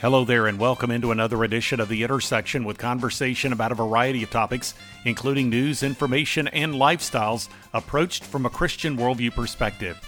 Hello 0.00 0.24
there, 0.24 0.46
and 0.46 0.58
welcome 0.58 0.90
into 0.90 1.10
another 1.10 1.44
edition 1.44 1.78
of 1.78 1.90
The 1.90 2.02
Intersection 2.02 2.64
with 2.64 2.78
conversation 2.78 3.52
about 3.52 3.70
a 3.70 3.74
variety 3.74 4.22
of 4.22 4.30
topics, 4.30 4.72
including 5.04 5.50
news, 5.50 5.82
information, 5.82 6.48
and 6.48 6.72
lifestyles 6.72 7.50
approached 7.74 8.24
from 8.24 8.46
a 8.46 8.50
Christian 8.50 8.96
worldview 8.96 9.34
perspective. 9.34 10.00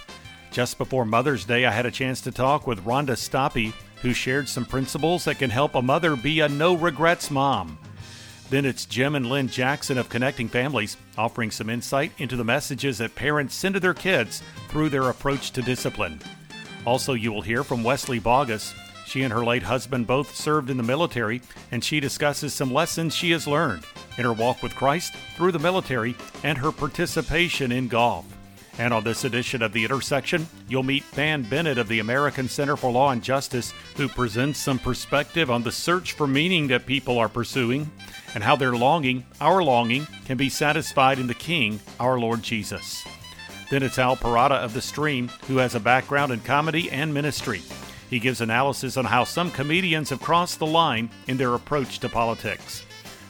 Just 0.50 0.78
before 0.78 1.04
Mother's 1.04 1.44
Day, 1.44 1.66
I 1.66 1.70
had 1.70 1.84
a 1.84 1.90
chance 1.90 2.22
to 2.22 2.32
talk 2.32 2.66
with 2.66 2.86
Rhonda 2.86 3.18
Stoppe, 3.18 3.74
who 4.00 4.14
shared 4.14 4.48
some 4.48 4.64
principles 4.64 5.26
that 5.26 5.38
can 5.38 5.50
help 5.50 5.74
a 5.74 5.82
mother 5.82 6.16
be 6.16 6.40
a 6.40 6.48
no 6.48 6.72
regrets 6.72 7.30
mom. 7.30 7.76
Then 8.48 8.64
it's 8.64 8.86
Jim 8.86 9.14
and 9.14 9.28
Lynn 9.28 9.48
Jackson 9.48 9.98
of 9.98 10.08
Connected 10.08 10.50
Families 10.50 10.96
offering 11.18 11.50
some 11.50 11.68
insight 11.68 12.12
into 12.16 12.36
the 12.36 12.44
messages 12.44 12.96
that 12.96 13.14
parents 13.14 13.54
send 13.54 13.74
to 13.74 13.80
their 13.80 13.92
kids 13.92 14.42
through 14.68 14.88
their 14.88 15.10
approach 15.10 15.50
to 15.50 15.60
discipline. 15.60 16.18
Also, 16.86 17.12
you 17.12 17.30
will 17.30 17.42
hear 17.42 17.62
from 17.62 17.84
Wesley 17.84 18.18
Bauguess 18.18 18.72
she 19.06 19.22
and 19.22 19.32
her 19.32 19.44
late 19.44 19.62
husband 19.62 20.06
both 20.06 20.34
served 20.34 20.70
in 20.70 20.76
the 20.76 20.82
military, 20.82 21.42
and 21.70 21.82
she 21.82 22.00
discusses 22.00 22.54
some 22.54 22.72
lessons 22.72 23.14
she 23.14 23.30
has 23.32 23.46
learned 23.46 23.84
in 24.18 24.24
her 24.24 24.32
walk 24.32 24.62
with 24.62 24.74
Christ 24.74 25.14
through 25.36 25.52
the 25.52 25.58
military 25.58 26.14
and 26.42 26.58
her 26.58 26.72
participation 26.72 27.72
in 27.72 27.88
golf. 27.88 28.24
And 28.78 28.94
on 28.94 29.04
this 29.04 29.24
edition 29.24 29.60
of 29.60 29.72
The 29.72 29.84
Intersection, 29.84 30.46
you'll 30.66 30.82
meet 30.82 31.10
Than 31.12 31.42
Bennett 31.42 31.76
of 31.76 31.88
the 31.88 31.98
American 31.98 32.48
Center 32.48 32.76
for 32.76 32.90
Law 32.90 33.10
and 33.10 33.22
Justice, 33.22 33.74
who 33.96 34.08
presents 34.08 34.58
some 34.58 34.78
perspective 34.78 35.50
on 35.50 35.62
the 35.62 35.72
search 35.72 36.12
for 36.12 36.26
meaning 36.26 36.68
that 36.68 36.86
people 36.86 37.18
are 37.18 37.28
pursuing 37.28 37.90
and 38.34 38.42
how 38.42 38.56
their 38.56 38.72
longing, 38.72 39.26
our 39.40 39.62
longing, 39.62 40.06
can 40.24 40.38
be 40.38 40.48
satisfied 40.48 41.18
in 41.18 41.26
the 41.26 41.34
King, 41.34 41.80
our 42.00 42.18
Lord 42.18 42.42
Jesus. 42.42 43.04
Then 43.70 43.82
it's 43.82 43.98
Al 43.98 44.16
Perrotta 44.16 44.56
of 44.56 44.72
The 44.72 44.80
Stream, 44.80 45.28
who 45.48 45.58
has 45.58 45.74
a 45.74 45.80
background 45.80 46.32
in 46.32 46.40
comedy 46.40 46.90
and 46.90 47.12
ministry. 47.12 47.62
He 48.12 48.18
gives 48.18 48.42
analysis 48.42 48.98
on 48.98 49.06
how 49.06 49.24
some 49.24 49.50
comedians 49.50 50.10
have 50.10 50.20
crossed 50.20 50.58
the 50.58 50.66
line 50.66 51.08
in 51.28 51.38
their 51.38 51.54
approach 51.54 51.98
to 52.00 52.10
politics. 52.10 52.82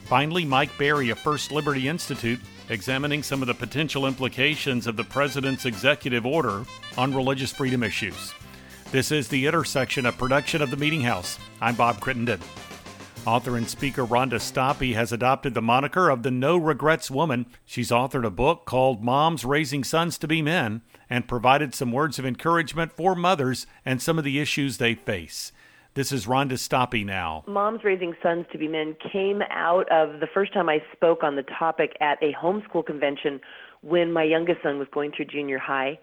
Finally, 0.06 0.44
Mike 0.44 0.77
Berry 0.77 1.08
of 1.11 1.20
First 1.20 1.52
Liberty 1.52 1.86
Institute 1.86 2.41
examining 2.69 3.22
some 3.22 3.42
of 3.42 3.47
the 3.47 3.55
potential 3.55 4.08
implications 4.08 4.89
of 4.89 4.97
the 4.97 5.05
president's 5.05 5.66
executive 5.66 6.27
order 6.27 6.64
on 6.98 7.14
religious 7.14 7.52
freedom 7.52 7.84
issues. 7.84 8.34
This 8.91 9.12
is 9.12 9.28
the 9.28 9.47
intersection 9.47 10.05
of 10.05 10.19
production 10.19 10.61
of 10.61 10.72
the 10.72 10.77
Meeting 10.77 11.02
House. 11.02 11.39
I'm 11.61 11.77
Bob 11.77 12.00
Crittenden. 12.00 12.41
Author 13.24 13.56
and 13.56 13.69
speaker 13.69 14.05
Rhonda 14.05 14.41
Stoppe 14.41 14.94
has 14.94 15.12
adopted 15.12 15.55
the 15.55 15.62
moniker 15.62 16.11
of 16.11 16.24
the 16.24 16.33
No 16.33 16.56
Regrets 16.56 17.08
Woman. 17.08 17.46
She's 17.64 17.92
authored 17.92 18.27
a 18.27 18.30
book 18.30 18.64
called 18.64 19.05
Moms 19.05 19.44
Raising 19.44 19.84
Sons 19.84 20.19
to 20.19 20.27
Be 20.27 20.42
Men 20.42 20.83
and 21.12 21.28
provided 21.28 21.74
some 21.74 21.92
words 21.92 22.18
of 22.18 22.24
encouragement 22.24 22.91
for 22.91 23.14
mothers 23.14 23.66
and 23.84 24.00
some 24.00 24.16
of 24.16 24.24
the 24.24 24.41
issues 24.41 24.78
they 24.78 24.94
face. 24.94 25.52
This 25.92 26.10
is 26.10 26.24
Rhonda 26.24 26.55
Stoppe 26.55 27.05
now. 27.05 27.44
Moms 27.46 27.84
Raising 27.84 28.14
Sons 28.22 28.46
to 28.50 28.56
Be 28.56 28.66
Men 28.66 28.96
came 29.12 29.42
out 29.50 29.92
of 29.92 30.20
the 30.20 30.27
first 30.33 30.55
time 30.55 30.70
I 30.70 30.78
spoke 30.90 31.22
on 31.22 31.36
the 31.36 31.42
topic 31.42 31.98
at 32.00 32.16
a 32.22 32.33
homeschool 32.33 32.86
convention 32.86 33.42
when 33.83 34.10
my 34.10 34.22
youngest 34.22 34.62
son 34.62 34.78
was 34.78 34.88
going 34.90 35.12
through 35.14 35.27
junior 35.27 35.58
high 35.58 35.98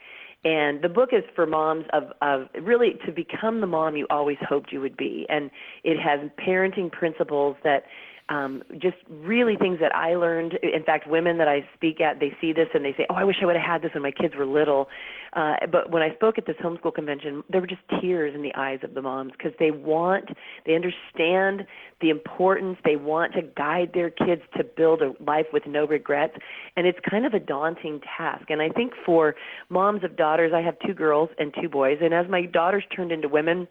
and 0.46 0.82
the 0.82 0.90
book 0.90 1.10
is 1.12 1.24
for 1.36 1.46
moms 1.46 1.86
of, 1.92 2.04
of 2.22 2.48
really 2.62 2.98
to 3.06 3.12
become 3.12 3.60
the 3.60 3.68
mom 3.68 3.98
you 3.98 4.08
always 4.10 4.38
hoped 4.48 4.72
you 4.72 4.80
would 4.80 4.96
be. 4.96 5.26
And 5.28 5.52
it 5.84 5.98
has 6.00 6.20
parenting 6.40 6.92
principles 6.92 7.58
that 7.64 7.84
um, 8.30 8.62
just 8.78 8.98
really 9.10 9.56
things 9.56 9.80
that 9.80 9.94
I 9.96 10.16
learned. 10.16 10.54
In 10.62 10.84
fact, 10.84 11.08
women 11.08 11.40
that 11.40 11.48
I 11.48 11.68
speak 11.74 12.00
at, 12.00 12.20
they 12.20 12.32
see 12.40 12.54
this 12.54 12.68
and 12.74 12.86
they 12.86 12.94
say, 12.94 13.06
"Oh, 13.10 13.16
I 13.16 13.24
wish 13.24 13.38
I 13.42 13.46
would 13.46 13.56
have 13.56 13.66
had 13.66 13.82
this 13.82 13.94
when 13.94 14.04
my 14.04 14.12
kids 14.12 14.36
were 14.36 14.46
little." 14.46 14.88
Uh, 15.34 15.56
but 15.72 15.92
when 15.92 16.02
I 16.02 16.14
spoke 16.14 16.38
at 16.38 16.46
this 16.46 16.56
homeschool 16.58 16.94
convention, 16.94 17.44
there 17.50 17.60
were 17.60 17.68
just 17.68 17.82
tears 18.00 18.34
in 18.36 18.42
the 18.42 18.54
eyes 18.56 18.80
of 18.84 18.94
the 18.94 19.02
moms 19.02 19.32
because 19.32 19.54
they 19.60 19.72
want, 19.72 20.30
they 20.66 20.76
understand 20.76 21.66
the 22.02 22.10
importance. 22.10 22.78
They 22.84 22.96
want 22.96 23.34
to 23.34 23.42
guide 23.42 23.92
their 23.94 24.10
kids 24.10 24.42
to 24.58 24.64
build 24.64 25.02
a 25.02 25.14
life 25.24 25.48
with 25.52 25.64
no 25.68 25.86
regrets, 25.86 26.36
and 26.78 26.86
it's 26.86 27.00
kind 27.10 27.26
of 27.26 27.34
a 27.34 27.40
daunting 27.40 28.02
task. 28.18 28.50
And 28.50 28.62
I 28.62 28.70
think 28.70 28.94
for 29.06 29.36
moms 29.70 30.04
of 30.04 30.16
daughters, 30.16 30.52
I 30.54 30.62
have 30.62 30.76
two 30.86 30.94
girls 30.94 31.30
and 31.40 31.54
two 31.60 31.70
boys, 31.70 31.98
and 32.02 32.14
as 32.14 32.28
my 32.30 32.46
daughters 32.46 32.84
turned 32.96 33.12
into 33.12 33.28
women, 33.28 33.68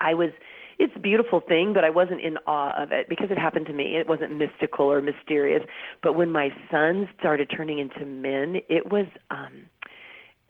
I 0.00 0.14
was 0.14 0.30
it's 0.82 0.96
a 0.96 1.00
beautiful 1.00 1.40
thing, 1.40 1.72
but 1.72 1.84
I 1.84 1.90
wasn't 1.90 2.20
in 2.20 2.36
awe 2.46 2.72
of 2.82 2.92
it 2.92 3.08
because 3.08 3.30
it 3.30 3.38
happened 3.38 3.66
to 3.66 3.72
me. 3.72 3.96
It 3.96 4.08
wasn't 4.08 4.36
mystical 4.36 4.86
or 4.86 5.00
mysterious. 5.00 5.62
But 6.02 6.14
when 6.14 6.30
my 6.30 6.50
sons 6.70 7.08
started 7.18 7.50
turning 7.54 7.78
into 7.78 8.04
men, 8.04 8.56
it 8.68 8.90
was 8.90 9.06
um 9.30 9.66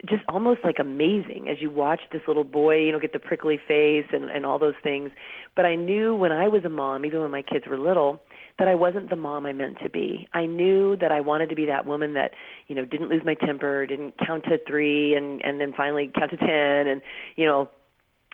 just 0.08 0.22
almost 0.28 0.60
like 0.64 0.76
amazing 0.80 1.46
as 1.48 1.58
you 1.60 1.70
watch 1.70 2.00
this 2.10 2.22
little 2.26 2.42
boy, 2.42 2.76
you 2.76 2.90
know, 2.90 2.98
get 2.98 3.12
the 3.12 3.20
prickly 3.20 3.56
face 3.68 4.06
and, 4.12 4.30
and 4.30 4.44
all 4.44 4.58
those 4.58 4.74
things. 4.82 5.12
But 5.54 5.64
I 5.64 5.76
knew 5.76 6.16
when 6.16 6.32
I 6.32 6.48
was 6.48 6.64
a 6.64 6.68
mom, 6.68 7.04
even 7.06 7.20
when 7.20 7.30
my 7.30 7.42
kids 7.42 7.66
were 7.68 7.78
little, 7.78 8.20
that 8.58 8.66
I 8.66 8.74
wasn't 8.74 9.10
the 9.10 9.16
mom 9.16 9.46
I 9.46 9.52
meant 9.52 9.78
to 9.84 9.88
be. 9.88 10.26
I 10.32 10.46
knew 10.46 10.96
that 10.96 11.12
I 11.12 11.20
wanted 11.20 11.50
to 11.50 11.54
be 11.54 11.66
that 11.66 11.86
woman 11.86 12.14
that, 12.14 12.32
you 12.66 12.74
know, 12.74 12.84
didn't 12.84 13.10
lose 13.10 13.22
my 13.24 13.34
temper, 13.34 13.86
didn't 13.86 14.14
count 14.26 14.44
to 14.44 14.58
three 14.66 15.14
and 15.14 15.40
and 15.44 15.60
then 15.60 15.72
finally 15.76 16.10
count 16.18 16.32
to 16.32 16.36
ten 16.36 16.88
and, 16.88 17.00
you 17.36 17.46
know, 17.46 17.70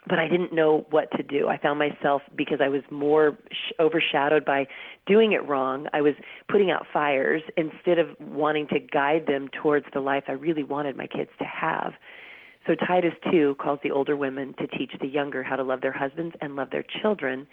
but 0.06 0.18
I 0.18 0.28
didn't 0.28 0.52
know 0.52 0.86
what 0.90 1.10
to 1.12 1.22
do. 1.22 1.48
I 1.48 1.58
found 1.58 1.78
myself 1.78 2.22
because 2.36 2.60
I 2.62 2.68
was 2.68 2.82
more 2.90 3.36
sh- 3.50 3.72
overshadowed 3.80 4.44
by 4.44 4.66
doing 5.06 5.32
it 5.32 5.46
wrong. 5.46 5.86
I 5.92 6.00
was 6.00 6.14
putting 6.48 6.70
out 6.70 6.86
fires 6.92 7.42
instead 7.56 7.98
of 7.98 8.08
wanting 8.20 8.68
to 8.68 8.78
guide 8.78 9.26
them 9.26 9.48
towards 9.62 9.86
the 9.92 10.00
life 10.00 10.24
I 10.28 10.32
really 10.32 10.62
wanted 10.62 10.96
my 10.96 11.06
kids 11.06 11.30
to 11.38 11.44
have. 11.44 11.94
So 12.66 12.74
Titus 12.74 13.14
2 13.30 13.56
calls 13.58 13.80
the 13.82 13.90
older 13.90 14.16
women 14.16 14.54
to 14.58 14.66
teach 14.66 14.92
the 15.00 15.06
younger 15.06 15.42
how 15.42 15.56
to 15.56 15.62
love 15.62 15.80
their 15.80 15.92
husbands 15.92 16.34
and 16.40 16.54
love 16.54 16.70
their 16.70 16.84
children. 17.02 17.46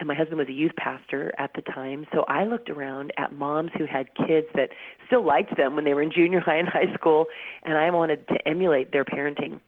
And 0.00 0.08
my 0.08 0.14
husband 0.14 0.38
was 0.38 0.48
a 0.48 0.52
youth 0.52 0.74
pastor 0.76 1.32
at 1.38 1.52
the 1.54 1.62
time, 1.62 2.04
so 2.12 2.24
I 2.26 2.44
looked 2.44 2.68
around 2.68 3.12
at 3.16 3.32
moms 3.32 3.70
who 3.78 3.86
had 3.86 4.08
kids 4.14 4.48
that 4.54 4.70
still 5.06 5.24
liked 5.24 5.56
them 5.56 5.76
when 5.76 5.84
they 5.84 5.94
were 5.94 6.02
in 6.02 6.10
junior 6.10 6.40
high 6.40 6.56
and 6.56 6.68
high 6.68 6.92
school, 6.94 7.26
and 7.62 7.78
I 7.78 7.90
wanted 7.90 8.26
to 8.28 8.48
emulate 8.48 8.90
their 8.90 9.04
parenting 9.04 9.60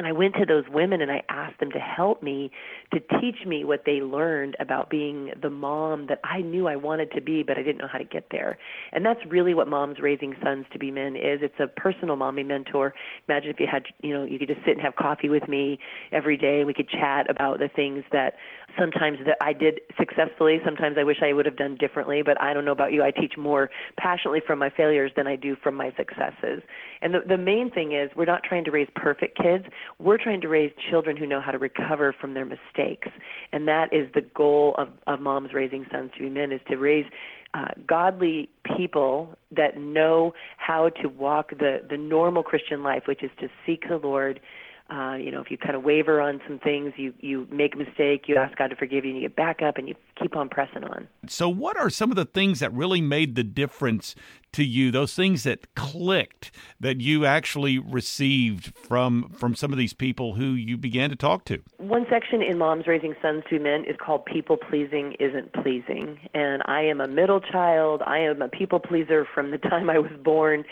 and 0.00 0.06
I 0.06 0.12
went 0.12 0.34
to 0.36 0.46
those 0.46 0.64
women 0.72 1.02
and 1.02 1.12
I 1.12 1.22
asked 1.28 1.60
them 1.60 1.70
to 1.72 1.78
help 1.78 2.22
me 2.22 2.50
to 2.94 3.00
teach 3.20 3.44
me 3.46 3.64
what 3.64 3.82
they 3.84 4.00
learned 4.00 4.56
about 4.58 4.88
being 4.88 5.30
the 5.42 5.50
mom 5.50 6.06
that 6.06 6.20
I 6.24 6.40
knew 6.40 6.66
I 6.66 6.76
wanted 6.76 7.12
to 7.12 7.20
be, 7.20 7.42
but 7.42 7.58
I 7.58 7.62
didn't 7.62 7.76
know 7.76 7.86
how 7.86 7.98
to 7.98 8.04
get 8.04 8.28
there. 8.30 8.56
And 8.92 9.04
that's 9.04 9.20
really 9.28 9.52
what 9.52 9.68
Moms 9.68 9.98
Raising 10.00 10.34
Sons 10.42 10.64
to 10.72 10.78
Be 10.78 10.90
Men 10.90 11.16
is. 11.16 11.40
It's 11.42 11.60
a 11.60 11.66
personal 11.66 12.16
mommy 12.16 12.42
mentor. 12.42 12.94
Imagine 13.28 13.50
if 13.50 13.60
you 13.60 13.66
had, 13.70 13.82
you 14.00 14.14
know, 14.14 14.24
you 14.24 14.38
could 14.38 14.48
just 14.48 14.60
sit 14.60 14.72
and 14.72 14.80
have 14.80 14.96
coffee 14.96 15.28
with 15.28 15.46
me 15.48 15.78
every 16.12 16.38
day 16.38 16.60
and 16.60 16.66
we 16.66 16.72
could 16.72 16.88
chat 16.88 17.28
about 17.28 17.58
the 17.58 17.68
things 17.68 18.02
that 18.10 18.36
sometimes 18.78 19.18
that 19.26 19.36
I 19.42 19.52
did 19.52 19.80
successfully. 19.98 20.60
Sometimes 20.64 20.96
I 20.98 21.04
wish 21.04 21.18
I 21.22 21.34
would 21.34 21.44
have 21.44 21.58
done 21.58 21.76
differently, 21.76 22.22
but 22.22 22.40
I 22.40 22.54
don't 22.54 22.64
know 22.64 22.72
about 22.72 22.94
you. 22.94 23.02
I 23.02 23.10
teach 23.10 23.34
more 23.36 23.68
passionately 23.98 24.40
from 24.46 24.60
my 24.60 24.70
failures 24.70 25.12
than 25.14 25.26
I 25.26 25.36
do 25.36 25.56
from 25.62 25.74
my 25.74 25.92
successes. 25.98 26.62
And 27.02 27.14
the, 27.14 27.20
the 27.26 27.38
main 27.38 27.70
thing 27.70 27.92
is 27.92 28.10
we're 28.16 28.24
not 28.24 28.42
trying 28.42 28.64
to 28.64 28.70
raise 28.70 28.88
perfect 28.94 29.38
kids. 29.38 29.64
We're 29.98 30.18
trying 30.18 30.40
to 30.42 30.48
raise 30.48 30.70
children 30.90 31.16
who 31.16 31.26
know 31.26 31.40
how 31.40 31.52
to 31.52 31.58
recover 31.58 32.14
from 32.20 32.34
their 32.34 32.44
mistakes. 32.44 33.08
And 33.52 33.66
that 33.68 33.92
is 33.92 34.08
the 34.14 34.22
goal 34.34 34.74
of, 34.78 34.88
of 35.06 35.20
moms 35.20 35.52
raising 35.52 35.86
sons 35.90 36.10
to 36.16 36.24
be 36.24 36.30
men 36.30 36.52
is 36.52 36.60
to 36.68 36.76
raise 36.76 37.06
uh, 37.54 37.68
godly 37.86 38.48
people 38.76 39.36
that 39.50 39.76
know 39.76 40.32
how 40.56 40.88
to 41.02 41.08
walk 41.08 41.50
the, 41.50 41.78
the 41.88 41.96
normal 41.96 42.42
Christian 42.42 42.82
life, 42.82 43.04
which 43.06 43.24
is 43.24 43.30
to 43.40 43.48
seek 43.66 43.88
the 43.88 43.96
Lord, 43.96 44.40
uh, 44.90 45.14
you 45.14 45.30
know, 45.30 45.40
if 45.40 45.50
you 45.50 45.56
kind 45.56 45.76
of 45.76 45.84
waver 45.84 46.20
on 46.20 46.40
some 46.46 46.58
things, 46.58 46.92
you 46.96 47.14
you 47.20 47.46
make 47.50 47.74
a 47.74 47.78
mistake, 47.78 48.24
you 48.26 48.36
ask 48.36 48.56
God 48.58 48.68
to 48.68 48.76
forgive 48.76 49.04
you, 49.04 49.12
and 49.12 49.22
you 49.22 49.28
get 49.28 49.36
back 49.36 49.62
up 49.62 49.76
and 49.76 49.88
you 49.88 49.94
keep 50.20 50.34
on 50.36 50.48
pressing 50.48 50.82
on. 50.82 51.06
So, 51.28 51.48
what 51.48 51.76
are 51.76 51.90
some 51.90 52.10
of 52.10 52.16
the 52.16 52.24
things 52.24 52.58
that 52.58 52.72
really 52.72 53.00
made 53.00 53.36
the 53.36 53.44
difference 53.44 54.16
to 54.52 54.64
you? 54.64 54.90
Those 54.90 55.14
things 55.14 55.44
that 55.44 55.72
clicked 55.76 56.50
that 56.80 57.00
you 57.00 57.24
actually 57.24 57.78
received 57.78 58.74
from 58.76 59.28
from 59.30 59.54
some 59.54 59.70
of 59.70 59.78
these 59.78 59.92
people 59.92 60.34
who 60.34 60.52
you 60.54 60.76
began 60.76 61.08
to 61.10 61.16
talk 61.16 61.44
to. 61.46 61.62
One 61.78 62.06
section 62.10 62.42
in 62.42 62.58
Moms 62.58 62.88
Raising 62.88 63.14
Sons 63.22 63.44
to 63.50 63.60
Men 63.60 63.84
is 63.84 63.96
called 64.04 64.24
"People 64.24 64.56
Pleasing 64.56 65.14
Isn't 65.20 65.52
Pleasing," 65.52 66.18
and 66.34 66.62
I 66.66 66.82
am 66.82 67.00
a 67.00 67.06
middle 67.06 67.40
child. 67.40 68.02
I 68.04 68.18
am 68.18 68.42
a 68.42 68.48
people 68.48 68.80
pleaser 68.80 69.24
from 69.32 69.52
the 69.52 69.58
time 69.70 69.88
I 69.88 69.98
was 69.98 70.12
born. 70.24 70.64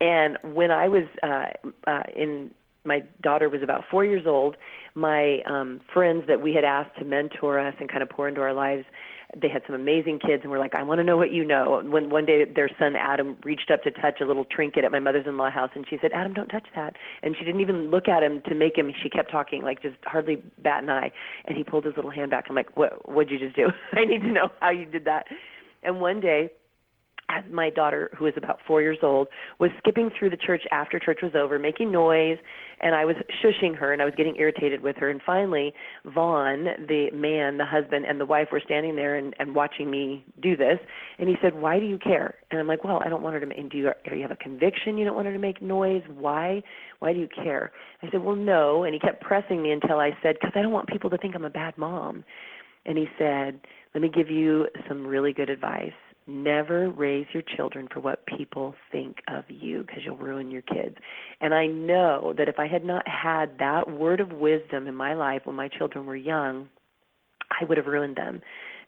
And 0.00 0.38
when 0.42 0.70
I 0.70 0.88
was 0.88 1.04
uh, 1.22 1.48
uh, 1.86 2.02
in 2.16 2.50
my 2.84 3.02
daughter 3.22 3.48
was 3.48 3.62
about 3.62 3.84
four 3.90 4.04
years 4.04 4.26
old, 4.26 4.56
my 4.94 5.40
um, 5.48 5.80
friends 5.92 6.24
that 6.28 6.40
we 6.40 6.54
had 6.54 6.64
asked 6.64 6.96
to 6.98 7.04
mentor 7.04 7.58
us 7.58 7.74
and 7.78 7.88
kind 7.88 8.02
of 8.02 8.08
pour 8.08 8.28
into 8.28 8.40
our 8.40 8.54
lives, 8.54 8.84
they 9.40 9.48
had 9.48 9.62
some 9.66 9.76
amazing 9.76 10.18
kids 10.18 10.42
and 10.42 10.50
we're 10.50 10.58
like, 10.58 10.74
I 10.74 10.82
want 10.82 10.98
to 10.98 11.04
know 11.04 11.16
what 11.16 11.30
you 11.30 11.44
know. 11.44 11.82
When 11.84 12.10
one 12.10 12.26
day 12.26 12.44
their 12.44 12.68
son 12.78 12.96
Adam 12.96 13.36
reached 13.44 13.70
up 13.70 13.82
to 13.84 13.90
touch 13.90 14.20
a 14.20 14.24
little 14.24 14.44
trinket 14.44 14.84
at 14.84 14.90
my 14.90 14.98
mother's-in-law 14.98 15.50
house, 15.50 15.70
and 15.74 15.84
she 15.88 15.98
said, 16.02 16.10
Adam, 16.12 16.34
don't 16.34 16.48
touch 16.48 16.66
that. 16.74 16.96
And 17.22 17.36
she 17.38 17.44
didn't 17.44 17.60
even 17.60 17.90
look 17.90 18.08
at 18.08 18.22
him 18.22 18.42
to 18.48 18.54
make 18.54 18.76
him. 18.76 18.90
She 19.02 19.08
kept 19.08 19.30
talking, 19.30 19.62
like 19.62 19.82
just 19.82 19.96
hardly 20.04 20.42
bat 20.58 20.82
an 20.82 20.90
eye. 20.90 21.12
And 21.44 21.56
he 21.56 21.62
pulled 21.62 21.84
his 21.84 21.94
little 21.94 22.10
hand 22.10 22.30
back. 22.30 22.46
I'm 22.48 22.56
like, 22.56 22.76
what? 22.76 23.08
What'd 23.08 23.30
you 23.30 23.38
just 23.38 23.54
do? 23.54 23.68
I 23.92 24.04
need 24.04 24.22
to 24.22 24.32
know 24.32 24.48
how 24.60 24.70
you 24.70 24.84
did 24.84 25.04
that. 25.04 25.26
And 25.82 26.00
one 26.00 26.20
day 26.20 26.50
my 27.50 27.70
daughter, 27.70 28.10
who 28.16 28.26
is 28.26 28.34
about 28.36 28.58
four 28.66 28.82
years 28.82 28.98
old, 29.02 29.28
was 29.58 29.70
skipping 29.78 30.10
through 30.18 30.30
the 30.30 30.36
church 30.36 30.62
after 30.72 30.98
church 30.98 31.20
was 31.22 31.32
over, 31.34 31.58
making 31.58 31.92
noise, 31.92 32.38
and 32.80 32.94
I 32.94 33.04
was 33.04 33.16
shushing 33.42 33.76
her 33.76 33.92
and 33.92 34.00
I 34.00 34.04
was 34.04 34.14
getting 34.16 34.36
irritated 34.36 34.82
with 34.82 34.96
her. 34.96 35.10
And 35.10 35.20
finally, 35.24 35.72
Vaughn, 36.04 36.64
the 36.88 37.10
man, 37.12 37.58
the 37.58 37.66
husband, 37.66 38.06
and 38.06 38.20
the 38.20 38.26
wife 38.26 38.48
were 38.50 38.62
standing 38.64 38.96
there 38.96 39.16
and, 39.16 39.34
and 39.38 39.54
watching 39.54 39.90
me 39.90 40.24
do 40.40 40.56
this. 40.56 40.78
And 41.18 41.28
he 41.28 41.36
said, 41.42 41.54
"Why 41.54 41.78
do 41.78 41.86
you 41.86 41.98
care?" 41.98 42.34
And 42.50 42.60
I'm 42.60 42.66
like, 42.66 42.84
"Well, 42.84 43.02
I 43.04 43.08
don't 43.08 43.22
want 43.22 43.34
her 43.34 43.40
to. 43.40 43.56
And 43.56 43.70
do 43.70 43.78
you, 43.78 43.90
do 44.08 44.16
you 44.16 44.22
have 44.22 44.30
a 44.30 44.36
conviction 44.36 44.98
you 44.98 45.04
don't 45.04 45.14
want 45.14 45.26
her 45.26 45.32
to 45.32 45.38
make 45.38 45.60
noise? 45.60 46.02
Why? 46.08 46.62
Why 47.00 47.12
do 47.12 47.20
you 47.20 47.28
care?" 47.28 47.72
I 48.02 48.10
said, 48.10 48.22
"Well, 48.22 48.36
no." 48.36 48.84
And 48.84 48.94
he 48.94 49.00
kept 49.00 49.22
pressing 49.22 49.62
me 49.62 49.72
until 49.72 49.98
I 49.98 50.10
said, 50.22 50.36
"Because 50.40 50.52
I 50.54 50.62
don't 50.62 50.72
want 50.72 50.88
people 50.88 51.10
to 51.10 51.18
think 51.18 51.34
I'm 51.34 51.44
a 51.44 51.50
bad 51.50 51.76
mom." 51.76 52.24
And 52.86 52.96
he 52.96 53.06
said, 53.18 53.60
"Let 53.94 54.00
me 54.00 54.08
give 54.08 54.30
you 54.30 54.68
some 54.88 55.06
really 55.06 55.32
good 55.32 55.50
advice." 55.50 55.92
Never 56.26 56.90
raise 56.90 57.26
your 57.32 57.42
children 57.56 57.88
for 57.92 58.00
what 58.00 58.24
people 58.26 58.74
think 58.92 59.16
of 59.28 59.44
you 59.48 59.82
because 59.82 60.02
you'll 60.04 60.16
ruin 60.16 60.50
your 60.50 60.62
kids. 60.62 60.96
And 61.40 61.54
I 61.54 61.66
know 61.66 62.34
that 62.36 62.48
if 62.48 62.58
I 62.58 62.66
had 62.66 62.84
not 62.84 63.06
had 63.08 63.58
that 63.58 63.90
word 63.90 64.20
of 64.20 64.32
wisdom 64.32 64.86
in 64.86 64.94
my 64.94 65.14
life 65.14 65.42
when 65.44 65.56
my 65.56 65.68
children 65.68 66.06
were 66.06 66.16
young, 66.16 66.68
I 67.60 67.64
would 67.64 67.76
have 67.76 67.86
ruined 67.86 68.16
them 68.16 68.40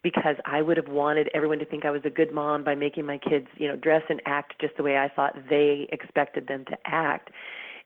because 0.02 0.36
I 0.44 0.62
would 0.62 0.76
have 0.76 0.88
wanted 0.88 1.28
everyone 1.34 1.58
to 1.58 1.64
think 1.64 1.84
I 1.84 1.90
was 1.90 2.02
a 2.04 2.10
good 2.10 2.32
mom 2.32 2.64
by 2.64 2.74
making 2.74 3.06
my 3.06 3.18
kids, 3.18 3.46
you 3.56 3.68
know, 3.68 3.76
dress 3.76 4.02
and 4.08 4.20
act 4.26 4.54
just 4.60 4.76
the 4.76 4.82
way 4.82 4.96
I 4.96 5.08
thought 5.08 5.36
they 5.48 5.88
expected 5.92 6.48
them 6.48 6.64
to 6.66 6.76
act. 6.84 7.30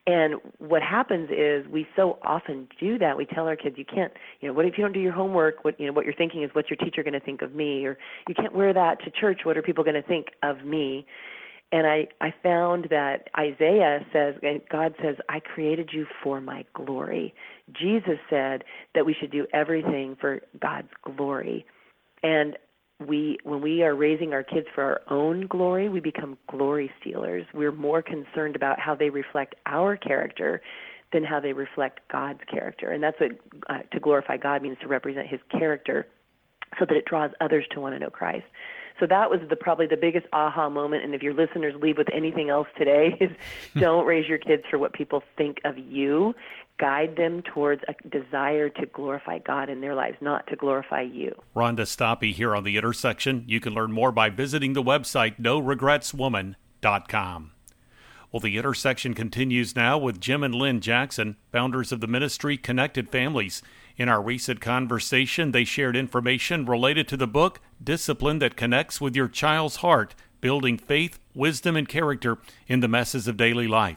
And 0.06 0.36
what 0.58 0.82
happens 0.82 1.30
is 1.30 1.66
we 1.68 1.86
so 1.96 2.18
often 2.22 2.68
do 2.78 2.96
that. 2.98 3.16
We 3.16 3.26
tell 3.26 3.48
our 3.48 3.56
kids, 3.56 3.76
you 3.76 3.84
can't, 3.84 4.12
you 4.40 4.48
know, 4.48 4.54
what 4.54 4.64
if 4.64 4.74
you 4.78 4.84
don't 4.84 4.92
do 4.92 5.00
your 5.00 5.12
homework? 5.12 5.64
What 5.64 5.78
you 5.80 5.86
know, 5.86 5.92
what 5.92 6.04
you're 6.04 6.14
thinking 6.14 6.44
is, 6.44 6.50
what's 6.52 6.70
your 6.70 6.76
teacher 6.76 7.02
going 7.02 7.14
to 7.14 7.20
think 7.20 7.42
of 7.42 7.54
me? 7.54 7.84
Or 7.84 7.98
you 8.28 8.34
can't 8.34 8.54
wear 8.54 8.72
that 8.72 9.02
to 9.04 9.10
church. 9.10 9.40
What 9.42 9.56
are 9.56 9.62
people 9.62 9.82
going 9.82 10.00
to 10.00 10.06
think 10.06 10.28
of 10.44 10.64
me? 10.64 11.06
And 11.72 11.88
I 11.88 12.06
I 12.20 12.32
found 12.40 12.86
that 12.90 13.28
Isaiah 13.36 14.06
says, 14.12 14.36
God 14.70 14.94
says, 15.02 15.16
I 15.28 15.40
created 15.40 15.90
you 15.92 16.06
for 16.22 16.40
my 16.40 16.64
glory. 16.74 17.34
Jesus 17.72 18.18
said 18.30 18.62
that 18.94 19.04
we 19.04 19.16
should 19.18 19.32
do 19.32 19.46
everything 19.52 20.16
for 20.20 20.40
God's 20.60 20.92
glory. 21.02 21.66
And 22.22 22.56
we 23.04 23.38
when 23.44 23.60
we 23.60 23.82
are 23.82 23.94
raising 23.94 24.32
our 24.32 24.42
kids 24.42 24.66
for 24.74 24.82
our 24.82 25.00
own 25.10 25.46
glory, 25.46 25.88
we 25.88 26.00
become 26.00 26.38
glory 26.50 26.90
stealers. 27.00 27.44
We're 27.52 27.72
more 27.72 28.02
concerned 28.02 28.56
about 28.56 28.80
how 28.80 28.94
they 28.94 29.10
reflect 29.10 29.54
our 29.66 29.96
character 29.96 30.62
than 31.12 31.22
how 31.22 31.40
they 31.40 31.52
reflect 31.52 32.00
God's 32.10 32.40
character. 32.50 32.90
And 32.90 33.02
that's 33.02 33.20
what 33.20 33.32
uh, 33.68 33.82
to 33.92 34.00
glorify 34.00 34.38
God 34.38 34.62
means 34.62 34.78
to 34.80 34.88
represent 34.88 35.28
his 35.28 35.40
character 35.50 36.06
so 36.78 36.84
that 36.84 36.96
it 36.96 37.04
draws 37.04 37.30
others 37.40 37.64
to 37.72 37.80
want 37.80 37.94
to 37.94 37.98
know 37.98 38.10
Christ. 38.10 38.46
So 38.98 39.06
that 39.06 39.30
was 39.30 39.40
the 39.48 39.56
probably 39.56 39.86
the 39.86 39.96
biggest 39.96 40.26
aha 40.32 40.70
moment. 40.70 41.04
And 41.04 41.14
if 41.14 41.22
your 41.22 41.34
listeners 41.34 41.74
leave 41.80 41.98
with 41.98 42.08
anything 42.12 42.50
else 42.50 42.68
today, 42.78 43.16
is 43.20 43.30
don't 43.78 44.06
raise 44.06 44.28
your 44.28 44.38
kids 44.38 44.62
for 44.70 44.78
what 44.78 44.92
people 44.92 45.22
think 45.36 45.58
of 45.64 45.78
you. 45.78 46.34
Guide 46.78 47.16
them 47.16 47.42
towards 47.42 47.82
a 47.88 47.94
desire 48.08 48.68
to 48.68 48.84
glorify 48.86 49.38
God 49.38 49.70
in 49.70 49.80
their 49.80 49.94
lives, 49.94 50.18
not 50.20 50.46
to 50.48 50.56
glorify 50.56 51.00
you. 51.00 51.34
Rhonda 51.54 51.86
Stoppe 51.86 52.34
here 52.34 52.54
on 52.54 52.64
the 52.64 52.76
intersection. 52.76 53.44
You 53.46 53.60
can 53.60 53.72
learn 53.72 53.92
more 53.92 54.12
by 54.12 54.28
visiting 54.28 54.74
the 54.74 54.82
website 54.82 55.40
noregretswoman.com. 55.40 57.52
Well, 58.30 58.40
the 58.40 58.58
intersection 58.58 59.14
continues 59.14 59.74
now 59.74 59.96
with 59.96 60.20
Jim 60.20 60.42
and 60.42 60.54
Lynn 60.54 60.80
Jackson, 60.80 61.36
founders 61.50 61.92
of 61.92 62.02
the 62.02 62.06
ministry 62.06 62.58
Connected 62.58 63.08
Families. 63.08 63.62
In 63.96 64.10
our 64.10 64.20
recent 64.20 64.60
conversation, 64.60 65.52
they 65.52 65.64
shared 65.64 65.96
information 65.96 66.66
related 66.66 67.08
to 67.08 67.16
the 67.16 67.26
book 67.26 67.60
Discipline 67.82 68.38
That 68.40 68.56
Connects 68.56 69.00
with 69.00 69.16
Your 69.16 69.28
Child's 69.28 69.76
Heart 69.76 70.14
Building 70.42 70.76
Faith, 70.76 71.18
Wisdom, 71.34 71.76
and 71.76 71.88
Character 71.88 72.36
in 72.68 72.80
the 72.80 72.88
Messes 72.88 73.26
of 73.26 73.38
Daily 73.38 73.66
Life. 73.66 73.96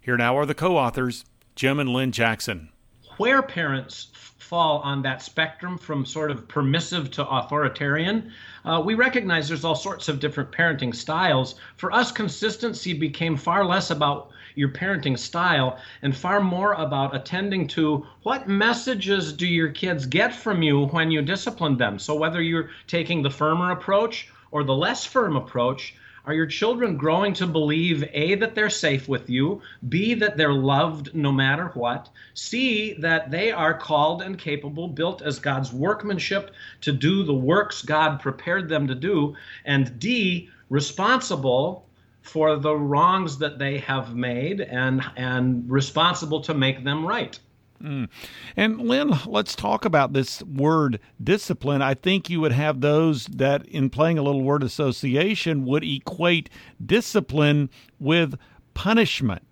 Here 0.00 0.16
now 0.16 0.38
are 0.38 0.46
the 0.46 0.54
co 0.54 0.76
authors, 0.76 1.24
Jim 1.54 1.78
and 1.78 1.90
Lynn 1.90 2.12
Jackson. 2.12 2.70
Where 3.18 3.42
parents 3.42 4.08
fall 4.52 4.80
on 4.80 5.00
that 5.00 5.22
spectrum 5.22 5.78
from 5.78 6.04
sort 6.04 6.30
of 6.30 6.46
permissive 6.46 7.10
to 7.10 7.26
authoritarian. 7.26 8.30
Uh, 8.66 8.82
we 8.84 8.92
recognize 8.92 9.48
there's 9.48 9.64
all 9.64 9.74
sorts 9.74 10.10
of 10.10 10.20
different 10.20 10.52
parenting 10.52 10.94
styles. 10.94 11.54
For 11.76 11.90
us, 11.90 12.12
consistency 12.12 12.92
became 12.92 13.34
far 13.34 13.64
less 13.64 13.90
about 13.90 14.30
your 14.54 14.68
parenting 14.68 15.18
style 15.18 15.78
and 16.02 16.14
far 16.14 16.42
more 16.42 16.74
about 16.74 17.16
attending 17.16 17.66
to 17.68 18.06
what 18.24 18.46
messages 18.46 19.32
do 19.32 19.46
your 19.46 19.70
kids 19.70 20.04
get 20.04 20.34
from 20.34 20.62
you 20.62 20.84
when 20.88 21.10
you 21.10 21.22
discipline 21.22 21.78
them. 21.78 21.98
So 21.98 22.14
whether 22.14 22.42
you're 22.42 22.68
taking 22.86 23.22
the 23.22 23.30
firmer 23.30 23.70
approach 23.70 24.28
or 24.50 24.64
the 24.64 24.74
less 24.74 25.06
firm 25.06 25.34
approach, 25.34 25.94
are 26.24 26.34
your 26.34 26.46
children 26.46 26.96
growing 26.96 27.34
to 27.34 27.46
believe 27.46 28.04
A, 28.12 28.36
that 28.36 28.54
they're 28.54 28.70
safe 28.70 29.08
with 29.08 29.28
you, 29.28 29.60
B, 29.88 30.14
that 30.14 30.36
they're 30.36 30.52
loved 30.52 31.14
no 31.14 31.32
matter 31.32 31.68
what, 31.74 32.08
C, 32.34 32.94
that 32.94 33.30
they 33.30 33.50
are 33.50 33.74
called 33.74 34.22
and 34.22 34.38
capable, 34.38 34.88
built 34.88 35.22
as 35.22 35.38
God's 35.38 35.72
workmanship 35.72 36.52
to 36.82 36.92
do 36.92 37.24
the 37.24 37.34
works 37.34 37.82
God 37.82 38.20
prepared 38.20 38.68
them 38.68 38.86
to 38.86 38.94
do, 38.94 39.34
and 39.64 39.98
D, 39.98 40.48
responsible 40.68 41.86
for 42.22 42.56
the 42.56 42.74
wrongs 42.74 43.38
that 43.38 43.58
they 43.58 43.78
have 43.78 44.14
made 44.14 44.60
and 44.60 45.02
and 45.16 45.68
responsible 45.68 46.40
to 46.42 46.54
make 46.54 46.84
them 46.84 47.04
right. 47.04 47.38
Mm. 47.82 48.08
And 48.56 48.80
Lynn, 48.80 49.12
let's 49.26 49.56
talk 49.56 49.84
about 49.84 50.12
this 50.12 50.42
word 50.42 51.00
discipline. 51.22 51.82
I 51.82 51.94
think 51.94 52.30
you 52.30 52.40
would 52.40 52.52
have 52.52 52.80
those 52.80 53.26
that, 53.26 53.66
in 53.66 53.90
playing 53.90 54.18
a 54.18 54.22
little 54.22 54.42
word 54.42 54.62
association, 54.62 55.64
would 55.64 55.82
equate 55.82 56.48
discipline 56.84 57.70
with 57.98 58.38
punishment. 58.74 59.42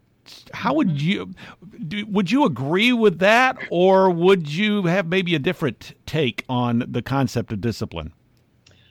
How 0.53 0.75
would 0.75 0.91
mm-hmm. 0.91 0.97
you 0.97 1.35
do, 1.89 2.07
would 2.07 2.31
you 2.31 2.45
agree 2.45 2.93
with 2.93 3.19
that, 3.19 3.59
or 3.69 4.11
would 4.11 4.49
you 4.49 4.85
have 4.85 5.09
maybe 5.09 5.35
a 5.35 5.41
different 5.41 5.95
take 6.07 6.45
on 6.49 6.85
the 6.87 7.03
concept 7.03 7.53
of 7.53 7.61
discipline? 7.61 8.13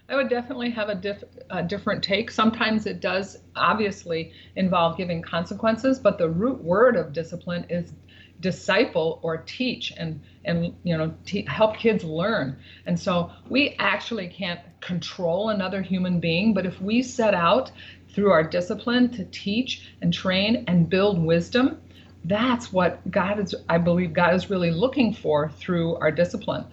I 0.09 0.15
would 0.15 0.27
definitely 0.27 0.71
have 0.71 0.89
a, 0.89 0.95
diff, 0.95 1.23
a, 1.51 1.61
different 1.61 2.03
take. 2.03 2.31
Sometimes 2.31 2.87
it 2.87 2.99
does 2.99 3.37
obviously 3.55 4.33
involve 4.55 4.97
giving 4.97 5.21
consequences, 5.21 5.99
but 5.99 6.17
the 6.17 6.27
root 6.27 6.63
word 6.63 6.95
of 6.95 7.13
discipline 7.13 7.65
is 7.69 7.93
disciple 8.39 9.19
or 9.21 9.37
teach 9.37 9.91
and 9.97 10.21
and 10.45 10.73
you 10.83 10.97
know 10.97 11.13
te- 11.25 11.45
help 11.45 11.77
kids 11.77 12.03
learn. 12.03 12.57
And 12.85 12.99
so 12.99 13.31
we 13.49 13.75
actually 13.79 14.27
can't 14.27 14.59
control 14.81 15.49
another 15.49 15.81
human 15.81 16.19
being, 16.19 16.53
but 16.53 16.65
if 16.65 16.81
we 16.81 17.01
set 17.01 17.33
out 17.33 17.71
through 18.13 18.31
our 18.31 18.43
discipline 18.43 19.09
to 19.09 19.25
teach 19.25 19.91
and 20.01 20.13
train 20.13 20.63
and 20.67 20.89
build 20.89 21.19
wisdom, 21.23 21.81
that's 22.25 22.71
what 22.71 23.09
God 23.11 23.39
is 23.39 23.55
I 23.67 23.77
believe 23.77 24.13
God 24.13 24.33
is 24.33 24.49
really 24.49 24.71
looking 24.71 25.13
for 25.13 25.49
through 25.49 25.95
our 25.95 26.11
discipline 26.11 26.65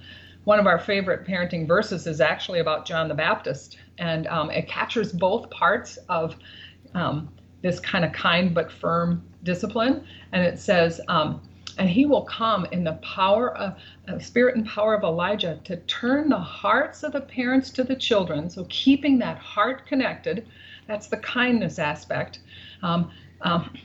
one 0.46 0.60
of 0.60 0.68
our 0.68 0.78
favorite 0.78 1.26
parenting 1.26 1.66
verses 1.66 2.06
is 2.06 2.20
actually 2.20 2.60
about 2.60 2.86
John 2.86 3.08
the 3.08 3.14
Baptist, 3.14 3.78
and 3.98 4.28
um, 4.28 4.48
it 4.48 4.68
captures 4.68 5.12
both 5.12 5.50
parts 5.50 5.96
of 6.08 6.36
um, 6.94 7.28
this 7.62 7.80
kind 7.80 8.04
of 8.04 8.12
kind 8.12 8.54
but 8.54 8.70
firm 8.70 9.24
discipline. 9.42 10.06
And 10.30 10.44
it 10.44 10.60
says, 10.60 11.00
um, 11.08 11.42
and 11.78 11.88
he 11.88 12.06
will 12.06 12.22
come 12.22 12.66
in 12.72 12.84
the 12.84 12.94
power 12.94 13.56
of 13.56 13.76
uh, 14.08 14.18
spirit 14.18 14.56
and 14.56 14.66
power 14.66 14.94
of 14.94 15.02
Elijah 15.02 15.60
to 15.64 15.76
turn 15.76 16.28
the 16.28 16.38
hearts 16.38 17.02
of 17.02 17.12
the 17.12 17.20
parents 17.20 17.70
to 17.70 17.84
the 17.84 17.96
children. 17.96 18.48
So 18.48 18.66
keeping 18.68 19.18
that 19.18 19.38
heart 19.38 19.86
connected, 19.86 20.46
that's 20.86 21.08
the 21.08 21.18
kindness 21.18 21.78
aspect, 21.78 22.40
um, 22.82 23.10
um, 23.42 23.76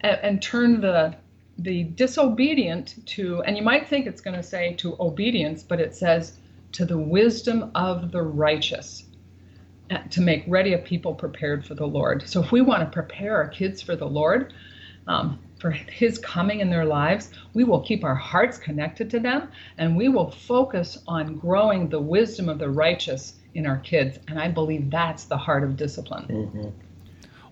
and, 0.00 0.18
and 0.22 0.42
turn 0.42 0.80
the 0.80 1.16
the 1.58 1.84
disobedient 1.84 2.96
to, 3.06 3.40
and 3.42 3.56
you 3.56 3.62
might 3.62 3.88
think 3.88 4.06
it's 4.08 4.20
going 4.20 4.36
to 4.36 4.42
say 4.42 4.74
to 4.74 4.96
obedience, 4.98 5.62
but 5.62 5.80
it 5.80 5.94
says 5.94 6.38
to 6.72 6.84
the 6.84 6.98
wisdom 6.98 7.70
of 7.76 8.10
the 8.10 8.22
righteous 8.22 9.04
uh, 9.90 9.98
to 10.10 10.20
make 10.20 10.42
ready 10.48 10.72
a 10.72 10.78
people 10.78 11.14
prepared 11.14 11.64
for 11.64 11.74
the 11.74 11.86
Lord. 11.86 12.28
So 12.28 12.42
if 12.42 12.50
we 12.50 12.60
want 12.60 12.80
to 12.80 12.90
prepare 12.90 13.36
our 13.36 13.46
kids 13.46 13.80
for 13.80 13.94
the 13.94 14.06
Lord, 14.06 14.52
um, 15.06 15.38
for 15.64 15.70
his 15.70 16.18
coming 16.18 16.60
in 16.60 16.68
their 16.68 16.84
lives, 16.84 17.30
we 17.54 17.64
will 17.64 17.80
keep 17.80 18.04
our 18.04 18.14
hearts 18.14 18.58
connected 18.58 19.08
to 19.08 19.18
them 19.18 19.48
and 19.78 19.96
we 19.96 20.10
will 20.10 20.30
focus 20.30 20.98
on 21.08 21.38
growing 21.38 21.88
the 21.88 21.98
wisdom 21.98 22.50
of 22.50 22.58
the 22.58 22.68
righteous 22.68 23.36
in 23.54 23.66
our 23.66 23.78
kids. 23.78 24.18
And 24.28 24.38
I 24.38 24.48
believe 24.48 24.90
that's 24.90 25.24
the 25.24 25.38
heart 25.38 25.64
of 25.64 25.78
discipline. 25.78 26.26
Mm-hmm. 26.26 26.68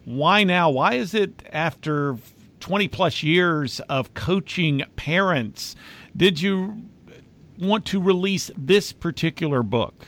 Why 0.04 0.44
now? 0.44 0.68
Why 0.68 0.92
is 0.92 1.14
it 1.14 1.42
after 1.54 2.18
20 2.60 2.86
plus 2.88 3.22
years 3.22 3.80
of 3.88 4.12
coaching 4.12 4.82
parents, 4.94 5.74
did 6.14 6.42
you 6.42 6.82
want 7.58 7.86
to 7.86 7.98
release 7.98 8.50
this 8.58 8.92
particular 8.92 9.62
book? 9.62 10.04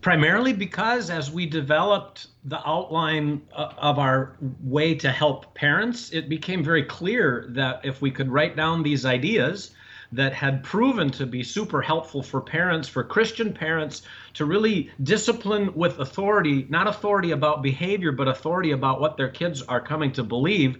Primarily 0.00 0.52
because 0.52 1.10
as 1.10 1.30
we 1.30 1.44
developed 1.44 2.28
the 2.44 2.66
outline 2.66 3.42
uh, 3.52 3.72
of 3.78 3.98
our 3.98 4.36
way 4.62 4.94
to 4.94 5.10
help 5.10 5.54
parents, 5.54 6.12
it 6.12 6.28
became 6.28 6.62
very 6.62 6.84
clear 6.84 7.46
that 7.50 7.80
if 7.84 8.00
we 8.00 8.10
could 8.10 8.30
write 8.30 8.56
down 8.56 8.82
these 8.82 9.04
ideas, 9.04 9.72
that 10.12 10.32
had 10.32 10.64
proven 10.64 11.10
to 11.10 11.26
be 11.26 11.42
super 11.42 11.82
helpful 11.82 12.22
for 12.22 12.40
parents, 12.40 12.88
for 12.88 13.04
Christian 13.04 13.52
parents, 13.52 14.02
to 14.34 14.46
really 14.46 14.90
discipline 15.02 15.72
with 15.74 15.98
authority, 15.98 16.66
not 16.70 16.86
authority 16.86 17.32
about 17.32 17.62
behavior, 17.62 18.12
but 18.12 18.26
authority 18.26 18.70
about 18.70 19.00
what 19.00 19.16
their 19.16 19.28
kids 19.28 19.62
are 19.62 19.80
coming 19.80 20.10
to 20.12 20.22
believe 20.22 20.78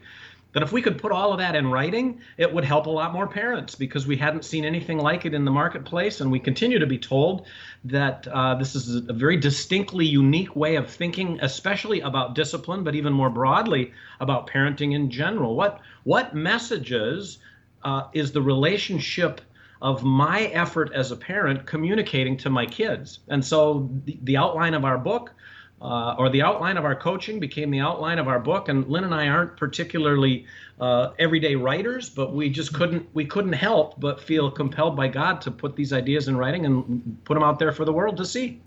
that 0.53 0.63
if 0.63 0.73
we 0.73 0.81
could 0.81 0.99
put 0.99 1.13
all 1.13 1.33
of 1.33 1.39
that 1.39 1.55
in 1.55 1.71
writing, 1.71 2.21
it 2.39 2.53
would 2.53 2.65
help 2.65 2.87
a 2.87 2.91
lot 2.91 3.13
more 3.13 3.27
parents 3.27 3.75
because 3.75 4.07
we 4.07 4.17
hadn't 4.17 4.45
seen 4.45 4.65
anything 4.65 4.99
like 4.99 5.27
it 5.27 5.35
in 5.35 5.45
the 5.45 5.51
marketplace. 5.51 6.21
And 6.21 6.31
we 6.31 6.41
continue 6.41 6.79
to 6.79 6.87
be 6.87 6.99
told 6.99 7.47
that 7.85 8.27
uh, 8.29 8.55
this 8.55 8.75
is 8.75 9.09
a 9.09 9.13
very 9.13 9.37
distinctly 9.37 10.07
unique 10.07 10.57
way 10.57 10.77
of 10.77 10.91
thinking, 10.91 11.39
especially 11.43 12.01
about 12.01 12.35
discipline, 12.35 12.83
but 12.83 12.95
even 12.95 13.13
more 13.13 13.31
broadly 13.31 13.93
about 14.21 14.49
parenting 14.49 14.95
in 14.95 15.11
general. 15.11 15.55
What, 15.55 15.81
what 16.05 16.35
messages 16.35 17.39
uh, 17.85 18.05
is 18.15 18.33
the 18.33 18.43
relationship 18.43 19.43
of 19.81 20.03
my 20.03 20.47
effort 20.47 20.91
as 20.95 21.13
a 21.13 21.17
parent 21.17 21.67
communicating 21.67 22.39
to 22.39 22.51
my 22.51 22.65
kids? 22.65 23.21
And 23.29 23.45
so 23.45 23.91
the, 24.07 24.19
the 24.23 24.37
outline 24.39 24.73
of 24.73 24.85
our 24.85 24.99
book 24.99 25.35
uh, 25.81 26.17
or 26.19 26.29
the 26.29 26.43
outline 26.43 26.77
of 26.77 26.85
our 26.85 26.97
coaching 26.97 27.39
became 27.39 27.71
the 27.71 27.81
outline 27.81 28.19
of 28.19 28.29
our 28.29 28.41
book. 28.41 28.69
And 28.69 28.87
Lynn 28.89 29.05
and 29.05 29.15
I 29.15 29.29
aren't 29.29 29.57
particularly 29.57 30.47
uh, 30.81 31.11
everyday 31.19 31.55
writers, 31.55 32.09
but 32.09 32.35
we 32.35 32.51
just 32.51 32.75
couldn't 32.75 33.09
we 33.15 33.25
couldn't 33.25 33.53
help 33.53 34.01
but 34.01 34.21
feel 34.21 34.51
compelled 34.51 34.97
by 34.97 35.09
God 35.09 35.41
to 35.43 35.51
put 35.51 35.77
these 35.77 35.93
ideas 35.93 36.29
in 36.29 36.37
writing 36.37 36.67
and 36.67 37.19
put 37.25 37.35
them 37.35 37.43
out 37.43 37.59
there 37.59 37.73
for 37.73 37.85
the 37.85 37.93
world 37.93 38.17
to 38.17 38.25
see. 38.25 38.61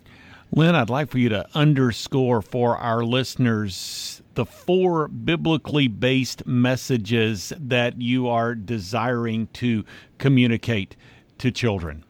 Lynn, 0.53 0.75
I'd 0.75 0.89
like 0.89 1.09
for 1.09 1.17
you 1.17 1.29
to 1.29 1.47
underscore 1.53 2.41
for 2.41 2.75
our 2.77 3.03
listeners 3.05 4.21
the 4.33 4.45
four 4.45 5.07
biblically 5.07 5.87
based 5.87 6.45
messages 6.45 7.53
that 7.57 8.01
you 8.01 8.27
are 8.27 8.55
desiring 8.55 9.47
to 9.53 9.85
communicate 10.17 10.95
to 11.37 11.51
children. 11.51 12.03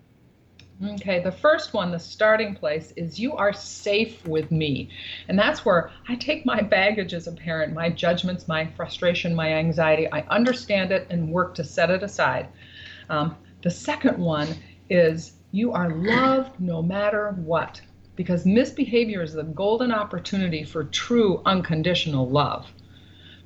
Okay, 0.83 1.19
the 1.19 1.31
first 1.31 1.75
one, 1.75 1.91
the 1.91 1.99
starting 1.99 2.55
place, 2.55 2.91
is 2.95 3.19
you 3.19 3.33
are 3.33 3.53
safe 3.53 4.25
with 4.25 4.49
me. 4.49 4.89
And 5.27 5.37
that's 5.37 5.63
where 5.63 5.91
I 6.07 6.15
take 6.15 6.43
my 6.43 6.61
baggage 6.61 7.13
as 7.13 7.27
a 7.27 7.31
parent, 7.31 7.73
my 7.73 7.89
judgments, 7.89 8.47
my 8.47 8.65
frustration, 8.65 9.35
my 9.35 9.53
anxiety. 9.53 10.11
I 10.11 10.21
understand 10.21 10.91
it 10.91 11.05
and 11.11 11.31
work 11.31 11.53
to 11.55 11.63
set 11.63 11.91
it 11.91 12.01
aside. 12.01 12.47
Um, 13.09 13.37
the 13.61 13.69
second 13.69 14.17
one 14.17 14.47
is 14.89 15.33
you 15.51 15.71
are 15.71 15.91
loved 15.91 16.59
no 16.59 16.81
matter 16.81 17.31
what, 17.31 17.79
because 18.15 18.45
misbehavior 18.47 19.21
is 19.21 19.33
the 19.33 19.43
golden 19.43 19.91
opportunity 19.91 20.63
for 20.63 20.85
true 20.85 21.43
unconditional 21.45 22.27
love. 22.27 22.71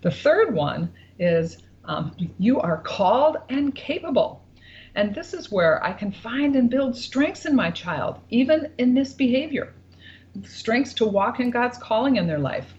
The 0.04 0.12
third 0.12 0.54
one 0.54 0.94
is 1.20 1.64
um, 1.84 2.16
you 2.40 2.62
are 2.62 2.78
called 2.78 3.38
and 3.50 3.76
capable. 3.76 4.45
And 4.96 5.14
this 5.14 5.34
is 5.34 5.52
where 5.52 5.84
I 5.84 5.94
can 5.94 6.12
find 6.12 6.56
and 6.56 6.70
build 6.70 6.96
strengths 6.96 7.46
in 7.46 7.56
my 7.56 7.72
child, 7.72 8.20
even 8.30 8.72
in 8.78 8.94
misbehavior, 8.94 9.74
strengths 10.44 10.94
to 10.96 11.06
walk 11.06 11.40
in 11.40 11.50
God's 11.50 11.78
calling 11.78 12.16
in 12.16 12.28
their 12.28 12.40
life. 12.40 12.74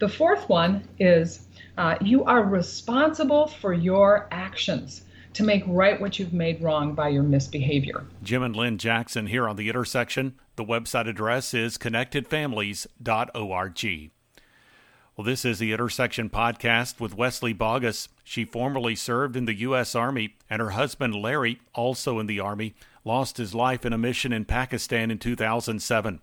The 0.00 0.08
fourth 0.08 0.48
one 0.48 0.88
is 0.98 1.46
uh, 1.78 1.96
you 2.00 2.24
are 2.24 2.44
responsible 2.44 3.46
for 3.46 3.72
your 3.72 4.28
actions 4.30 5.04
to 5.34 5.42
make 5.42 5.64
right 5.66 6.00
what 6.00 6.18
you've 6.18 6.32
made 6.32 6.62
wrong 6.62 6.94
by 6.94 7.08
your 7.08 7.22
misbehavior. 7.22 8.04
Jim 8.22 8.42
and 8.42 8.54
Lynn 8.54 8.78
Jackson 8.78 9.26
here 9.26 9.48
on 9.48 9.56
the 9.56 9.68
intersection. 9.68 10.34
The 10.56 10.64
website 10.64 11.08
address 11.08 11.54
is 11.54 11.78
connectedfamilies.org. 11.78 14.13
Well, 15.16 15.24
this 15.24 15.44
is 15.44 15.60
the 15.60 15.72
Intersection 15.72 16.28
Podcast 16.28 16.98
with 16.98 17.16
Wesley 17.16 17.52
Bauguess. 17.52 18.08
She 18.24 18.44
formerly 18.44 18.96
served 18.96 19.36
in 19.36 19.44
the 19.44 19.54
U.S. 19.60 19.94
Army, 19.94 20.34
and 20.50 20.60
her 20.60 20.70
husband, 20.70 21.14
Larry, 21.14 21.60
also 21.72 22.18
in 22.18 22.26
the 22.26 22.40
Army, 22.40 22.74
lost 23.04 23.36
his 23.36 23.54
life 23.54 23.86
in 23.86 23.92
a 23.92 23.98
mission 23.98 24.32
in 24.32 24.44
Pakistan 24.44 25.12
in 25.12 25.18
2007. 25.18 26.20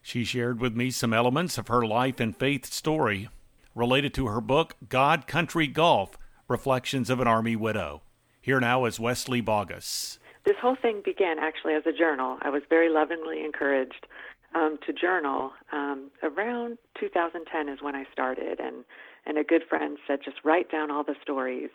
She 0.00 0.24
shared 0.24 0.58
with 0.58 0.74
me 0.74 0.90
some 0.90 1.12
elements 1.12 1.58
of 1.58 1.68
her 1.68 1.84
life 1.84 2.18
and 2.18 2.34
faith 2.34 2.64
story 2.64 3.28
related 3.74 4.14
to 4.14 4.28
her 4.28 4.40
book, 4.40 4.74
God, 4.88 5.26
Country, 5.26 5.66
Golf 5.66 6.16
Reflections 6.48 7.10
of 7.10 7.20
an 7.20 7.28
Army 7.28 7.56
Widow. 7.56 8.00
Here 8.40 8.58
now 8.58 8.86
is 8.86 8.98
Wesley 8.98 9.42
Bauguess. 9.42 10.18
This 10.46 10.56
whole 10.62 10.76
thing 10.80 11.02
began 11.04 11.38
actually 11.38 11.74
as 11.74 11.84
a 11.84 11.92
journal. 11.92 12.38
I 12.40 12.48
was 12.48 12.62
very 12.70 12.88
lovingly 12.88 13.44
encouraged 13.44 14.06
um, 14.54 14.78
to 14.86 14.92
journal 14.92 15.52
um, 15.72 16.10
around 16.22 16.78
2010 16.98 17.68
is 17.68 17.82
when 17.82 17.94
I 17.94 18.04
started, 18.12 18.60
and 18.60 18.84
and 19.26 19.38
a 19.38 19.44
good 19.44 19.62
friend 19.68 19.98
said 20.06 20.20
just 20.24 20.38
write 20.44 20.70
down 20.70 20.90
all 20.90 21.04
the 21.04 21.14
stories 21.22 21.70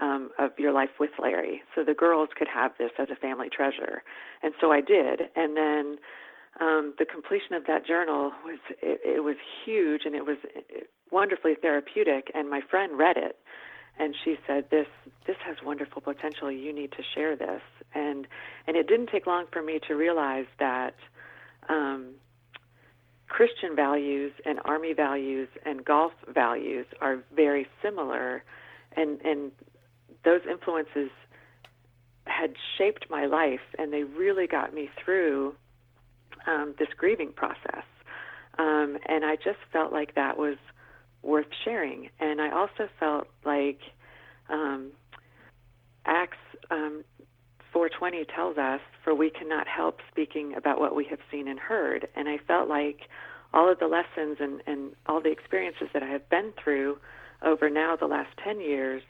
um, 0.00 0.30
of 0.38 0.50
your 0.58 0.72
life 0.72 0.90
with 0.98 1.10
Larry, 1.18 1.62
so 1.74 1.84
the 1.84 1.94
girls 1.94 2.28
could 2.36 2.48
have 2.48 2.72
this 2.78 2.90
as 2.98 3.08
a 3.10 3.16
family 3.16 3.48
treasure, 3.48 4.02
and 4.42 4.54
so 4.60 4.72
I 4.72 4.80
did, 4.80 5.22
and 5.36 5.56
then. 5.56 5.96
Um, 6.60 6.92
the 6.98 7.06
completion 7.06 7.54
of 7.54 7.64
that 7.64 7.86
journal 7.86 8.30
was 8.44 8.58
it, 8.82 9.00
it 9.02 9.24
was 9.24 9.36
huge 9.64 10.02
and 10.04 10.14
it 10.14 10.26
was 10.26 10.36
wonderfully 11.10 11.54
therapeutic 11.54 12.30
and 12.34 12.50
my 12.50 12.60
friend 12.70 12.98
read 12.98 13.16
it 13.16 13.38
and 13.98 14.14
she 14.24 14.36
said 14.46 14.64
this 14.70 14.86
this 15.26 15.36
has 15.44 15.56
wonderful 15.64 16.02
potential 16.02 16.50
you 16.50 16.72
need 16.72 16.92
to 16.92 17.02
share 17.14 17.36
this 17.36 17.62
and 17.94 18.26
and 18.66 18.76
it 18.76 18.86
didn't 18.88 19.08
take 19.08 19.26
long 19.26 19.46
for 19.52 19.62
me 19.62 19.78
to 19.86 19.94
realize 19.94 20.46
that 20.58 20.94
um, 21.72 22.14
Christian 23.28 23.74
values 23.74 24.32
and 24.44 24.60
Army 24.64 24.92
values 24.92 25.48
and 25.64 25.84
golf 25.84 26.12
values 26.28 26.86
are 27.00 27.18
very 27.34 27.66
similar, 27.82 28.44
and 28.94 29.20
and 29.22 29.52
those 30.24 30.42
influences 30.48 31.10
had 32.26 32.52
shaped 32.76 33.06
my 33.10 33.26
life, 33.26 33.64
and 33.78 33.92
they 33.92 34.04
really 34.04 34.46
got 34.46 34.74
me 34.74 34.90
through 35.02 35.54
um, 36.46 36.74
this 36.78 36.88
grieving 36.96 37.32
process. 37.32 37.84
Um, 38.58 38.98
and 39.08 39.24
I 39.24 39.36
just 39.36 39.58
felt 39.72 39.92
like 39.92 40.14
that 40.14 40.36
was 40.36 40.56
worth 41.22 41.46
sharing, 41.64 42.10
and 42.20 42.40
I 42.40 42.50
also 42.50 42.88
felt 43.00 43.28
like 43.44 43.80
um, 44.50 44.92
Acts 46.04 46.36
um, 46.70 47.02
420 47.72 48.24
tells 48.34 48.58
us, 48.58 48.80
For 49.02 49.14
we 49.14 49.30
cannot 49.30 49.66
help 49.66 50.00
speaking 50.10 50.54
about 50.56 50.78
what 50.78 50.94
we 50.94 51.06
have 51.06 51.20
seen 51.30 51.48
and 51.48 51.58
heard. 51.58 52.08
And 52.14 52.28
I 52.28 52.38
felt 52.46 52.68
like 52.68 53.00
all 53.54 53.70
of 53.70 53.78
the 53.78 53.86
lessons 53.86 54.38
and, 54.40 54.62
and 54.66 54.92
all 55.06 55.20
the 55.20 55.30
experiences 55.30 55.88
that 55.92 56.02
I 56.02 56.08
have 56.08 56.28
been 56.28 56.52
through 56.62 56.98
over 57.42 57.68
now 57.68 57.96
the 57.96 58.06
last 58.06 58.30
10 58.44 58.60
years 58.60 59.02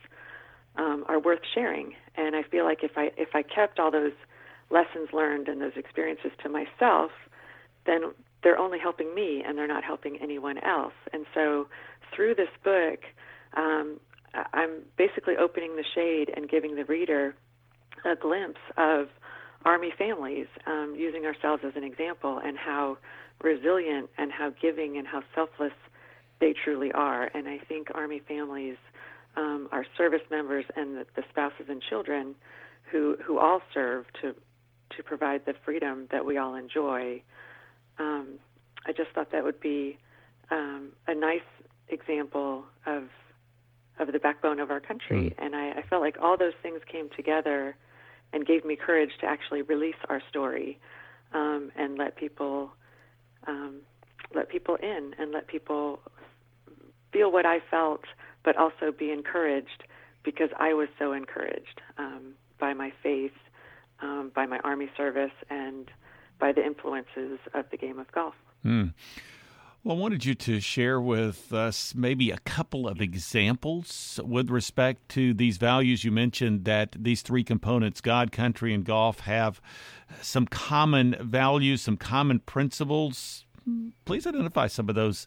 um, 0.77 1.05
are 1.09 1.19
worth 1.19 1.41
sharing. 1.55 1.95
And 2.17 2.35
I 2.35 2.43
feel 2.43 2.65
like 2.65 2.83
if 2.83 2.93
I, 2.97 3.11
if 3.17 3.31
I 3.35 3.43
kept 3.43 3.79
all 3.79 3.91
those 3.91 4.13
lessons 4.71 5.11
learned 5.13 5.49
and 5.49 5.61
those 5.61 5.77
experiences 5.77 6.31
to 6.43 6.49
myself, 6.49 7.11
then 7.87 8.13
they're 8.43 8.59
only 8.59 8.79
helping 8.79 9.15
me 9.15 9.43
and 9.47 9.57
they're 9.57 9.69
not 9.69 9.85
helping 9.85 10.19
anyone 10.21 10.59
else. 10.59 10.95
And 11.13 11.27
so 11.35 11.69
through 12.15 12.35
this 12.35 12.49
book, 12.65 13.01
um, 13.57 14.01
I'm 14.53 14.83
basically 14.97 15.37
opening 15.37 15.77
the 15.77 15.85
shade 15.95 16.33
and 16.35 16.49
giving 16.49 16.75
the 16.75 16.85
reader 16.85 17.35
a 18.05 18.17
glimpse 18.17 18.61
of 18.77 19.09
Army 19.65 19.93
families, 19.97 20.47
um, 20.67 20.95
using 20.97 21.25
ourselves 21.25 21.63
as 21.65 21.73
an 21.77 21.85
example, 21.85 22.41
and 22.45 22.59
how 22.59 22.99
resilient 23.43 24.11
and 24.19 24.33
how 24.33 24.53
giving 24.61 24.97
and 24.97 25.07
how 25.07 25.23
selfless 25.35 25.73
they 26.41 26.53
truly 26.65 26.91
are. 26.93 27.31
And 27.35 27.49
I 27.49 27.59
think 27.59 27.89
Army 27.95 28.21
families, 28.27 28.77
um, 29.37 29.69
our 29.73 29.87
service 29.97 30.23
members, 30.31 30.65
and 30.77 30.97
the, 30.97 31.07
the 31.15 31.23
spouses 31.31 31.67
and 31.69 31.83
children, 31.83 32.35
who 32.91 33.17
who 33.25 33.39
all 33.39 33.61
serve 33.73 34.07
to 34.21 34.35
to 34.97 35.03
provide 35.03 35.47
the 35.47 35.55
freedom 35.65 36.09
that 36.11 36.25
we 36.25 36.37
all 36.37 36.55
enjoy. 36.55 37.23
Um, 37.99 38.39
I 38.87 38.93
just 38.93 39.11
thought 39.15 39.31
that 39.33 39.45
would 39.45 39.61
be 39.61 39.97
um, 40.51 40.91
a 41.07 41.15
nice 41.15 41.41
example 41.89 42.65
of 42.87 43.05
of 43.99 44.13
the 44.13 44.19
backbone 44.19 44.59
of 44.59 44.71
our 44.71 44.81
country, 44.81 45.31
mm. 45.31 45.45
and 45.45 45.55
I, 45.55 45.71
I 45.71 45.83
felt 45.89 46.03
like 46.03 46.17
all 46.21 46.37
those 46.37 46.55
things 46.63 46.81
came 46.91 47.09
together 47.15 47.77
and 48.33 48.47
gave 48.47 48.65
me 48.65 48.77
courage 48.77 49.11
to 49.21 49.27
actually 49.27 49.63
release 49.63 49.97
our 50.09 50.23
story 50.29 50.79
um, 51.33 51.71
and 51.77 51.99
let 51.99 52.17
people 52.17 52.73
um, 53.47 53.81
let 54.35 54.49
people 54.49 54.77
in 54.77 55.15
and 55.19 55.33
let 55.33 55.47
people 55.47 56.01
feel 57.13 57.31
what 57.31 57.45
I 57.45 57.61
felt, 57.71 58.05
but 58.45 58.57
also 58.57 58.93
be 58.97 59.11
encouraged 59.11 59.85
because 60.25 60.51
I 60.59 60.73
was 60.73 60.89
so 60.99 61.13
encouraged 61.13 61.81
um, 61.99 62.35
by 62.59 62.73
my 62.73 62.93
faith, 63.03 63.33
um, 64.01 64.31
by 64.35 64.47
my 64.47 64.59
army 64.61 64.89
service, 64.97 65.33
and 65.51 65.91
by 66.39 66.53
the 66.53 66.65
influences 66.65 67.39
of 67.55 67.67
the 67.71 67.77
game 67.77 67.99
of 67.99 68.11
golf. 68.13 68.35
Mm. 68.65 68.95
Well, 69.85 69.97
I 69.97 69.99
wanted 69.99 70.25
you 70.25 70.37
to 70.37 70.61
share 70.61 71.01
with 71.01 71.53
us 71.53 71.93
maybe 71.93 72.31
a 72.31 72.39
couple 72.39 72.87
of 72.87 73.01
examples 73.01 74.21
with 74.23 74.49
respect 74.49 75.09
to 75.09 75.35
these 75.35 75.57
values. 75.57 76.05
You 76.05 76.13
mentioned 76.13 76.67
that 76.67 76.95
these 76.97 77.21
three 77.21 77.43
components, 77.43 78.01
God, 78.01 78.31
country, 78.31 78.73
and 78.73 78.85
golf, 78.85 79.21
have 79.21 79.61
some 80.21 80.47
common 80.47 81.17
values, 81.21 81.83
some 81.83 81.97
common 81.97 82.39
principles. 82.39 83.45
Please 84.05 84.25
identify 84.25 84.69
some 84.69 84.89
of 84.89 84.95
those 84.95 85.27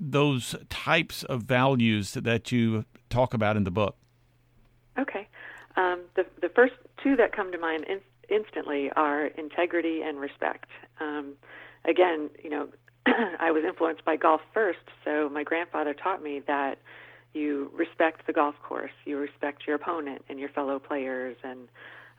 those 0.00 0.56
types 0.68 1.22
of 1.22 1.44
values 1.44 2.14
that 2.14 2.50
you 2.50 2.84
talk 3.08 3.34
about 3.34 3.56
in 3.56 3.62
the 3.62 3.70
book. 3.70 3.96
Okay. 4.98 5.28
Um, 5.76 6.00
the, 6.16 6.26
the 6.42 6.48
first 6.48 6.74
two 7.00 7.14
that 7.16 7.30
come 7.30 7.52
to 7.52 7.58
mind 7.58 7.84
in, 7.84 8.00
instantly 8.28 8.90
are 8.96 9.26
integrity 9.26 10.00
and 10.02 10.18
respect. 10.18 10.70
Um, 11.00 11.34
again, 11.84 12.30
you 12.42 12.50
know, 12.50 12.68
I 13.40 13.50
was 13.50 13.64
influenced 13.66 14.04
by 14.04 14.16
golf 14.16 14.40
first, 14.52 14.78
so 15.04 15.28
my 15.28 15.42
grandfather 15.42 15.94
taught 15.94 16.22
me 16.22 16.42
that 16.46 16.78
you 17.34 17.70
respect 17.74 18.26
the 18.26 18.32
golf 18.32 18.54
course, 18.62 18.92
you 19.04 19.18
respect 19.18 19.64
your 19.66 19.76
opponent 19.76 20.24
and 20.28 20.38
your 20.38 20.48
fellow 20.48 20.78
players, 20.78 21.36
and 21.42 21.68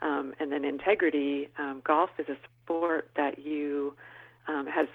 um, 0.02 0.34
and 0.40 0.52
then 0.52 0.66
integrity. 0.66 1.50
Um, 1.58 1.82
golf 1.86 2.10
is 2.20 2.28
a 2.28 2.36
sport 2.64 3.10
that 3.16 3.40
you 3.40 3.96
um, 4.48 4.68
has 4.68 4.88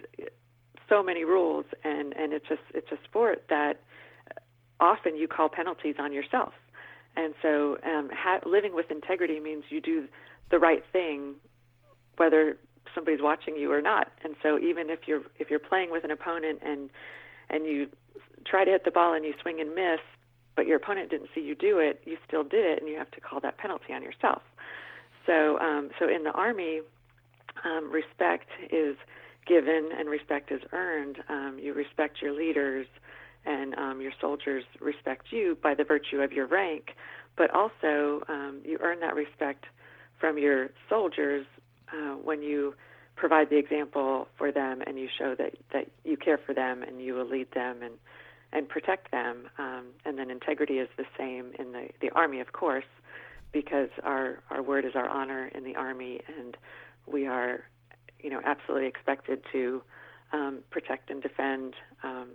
so 0.89 1.03
many 1.03 1.25
rules, 1.25 1.65
and 1.83 2.15
and 2.17 2.33
it's 2.33 2.47
just 2.49 2.63
it's 2.75 2.93
a 2.93 2.99
sport 3.05 3.45
that 3.49 3.81
often 4.79 5.17
you 5.17 5.27
call 5.27 5.49
penalties 5.49 5.97
on 5.99 6.13
yourself, 6.13 6.53
and 7.17 7.35
so 7.43 7.79
um, 7.85 8.11
ha- 8.13 8.41
living 8.47 8.75
with 8.75 8.91
integrity 8.91 9.41
means 9.41 9.65
you 9.71 9.81
do 9.81 10.07
the 10.51 10.59
right 10.59 10.85
thing, 10.93 11.35
whether 12.17 12.59
somebody's 12.95 13.23
watching 13.23 13.57
you 13.57 13.73
or 13.73 13.81
not. 13.83 14.09
And 14.25 14.35
so 14.43 14.59
even 14.59 14.91
if 14.91 15.01
you're 15.07 15.23
if 15.39 15.51
you're 15.51 15.59
playing 15.59 15.91
with 15.91 16.05
an 16.05 16.11
opponent 16.11 16.61
and 16.65 16.91
and 17.49 17.67
you 17.67 17.89
try 18.47 18.65
to 18.65 18.71
hit 18.71 18.85
the 18.85 18.91
ball 18.91 19.13
and 19.15 19.25
you 19.25 19.35
swing 19.43 19.61
and 19.61 19.75
miss, 19.75 20.01
but 20.57 20.67
your 20.67 20.77
opponent 20.77 21.11
didn't 21.11 21.29
see 21.35 21.41
you 21.41 21.55
do 21.55 21.79
it, 21.79 22.03
you 22.05 22.17
still 22.27 22.45
did 22.45 22.65
it, 22.65 22.81
and 22.81 22.89
you 22.89 22.97
have 22.97 23.11
to 23.13 23.21
call 23.21 23.41
that 23.41 23.59
penalty 23.59 23.93
on 23.93 24.03
yourself. 24.03 24.43
So 25.27 25.59
um, 25.59 25.91
so 25.99 26.09
in 26.09 26.25
the 26.25 26.33
army, 26.33 26.81
um, 27.65 27.91
respect 27.91 28.49
is 28.71 28.97
given 29.47 29.91
and 29.97 30.09
respect 30.09 30.53
is 30.53 30.61
earned. 30.73 31.19
Um, 31.29 31.59
you 31.61 31.75
respect 31.75 32.23
your 32.23 32.33
leaders, 32.33 32.87
and 33.45 33.75
um, 33.75 34.01
your 34.01 34.13
soldiers 34.21 34.65
respect 34.81 35.27
you 35.31 35.57
by 35.63 35.75
the 35.75 35.85
virtue 35.85 36.21
of 36.21 36.33
your 36.33 36.47
rank. 36.47 36.91
But 37.37 37.51
also, 37.55 38.23
um, 38.29 38.61
you 38.65 38.79
earn 38.81 39.01
that 39.01 39.15
respect 39.15 39.65
from 40.19 40.37
your 40.37 40.71
soldiers 40.89 41.47
uh, 41.93 42.15
when 42.15 42.43
you 42.43 42.75
provide 43.17 43.51
the 43.51 43.57
example 43.57 44.29
for 44.39 44.51
them 44.51 44.83
and 44.87 44.99
you 44.99 45.09
show 45.19 45.35
that, 45.35 45.55
that 45.73 45.91
you 46.05 46.17
care 46.17 46.39
for 46.39 46.55
them 46.55 46.83
and 46.83 47.03
you 47.03 47.15
will 47.15 47.29
lead 47.29 47.51
them 47.53 47.83
and, 47.83 47.95
and 48.53 48.69
protect 48.69 49.11
them. 49.11 49.49
Um, 49.59 49.87
and 50.05 50.19
then 50.19 50.31
integrity 50.31 50.79
is 50.79 50.89
the 50.97 51.05
same 51.19 51.53
in 51.59 51.73
the, 51.73 51.89
the 52.01 52.11
Army, 52.11 52.41
of 52.41 52.53
course, 52.53 52.85
because 53.53 53.91
our, 54.03 54.43
our 54.51 54.63
word 54.63 54.85
is 54.85 54.93
our 54.95 55.09
honor 55.09 55.51
in 55.55 55.65
the 55.65 55.77
Army 55.77 56.21
and 56.39 56.57
we 57.07 57.27
are, 57.27 57.65
you 58.21 58.31
know, 58.31 58.41
absolutely 58.45 58.89
expected 58.89 59.43
to 59.53 59.83
um, 60.33 60.61
protect 60.71 61.11
and 61.11 61.23
defend 61.23 61.75
um, 62.03 62.29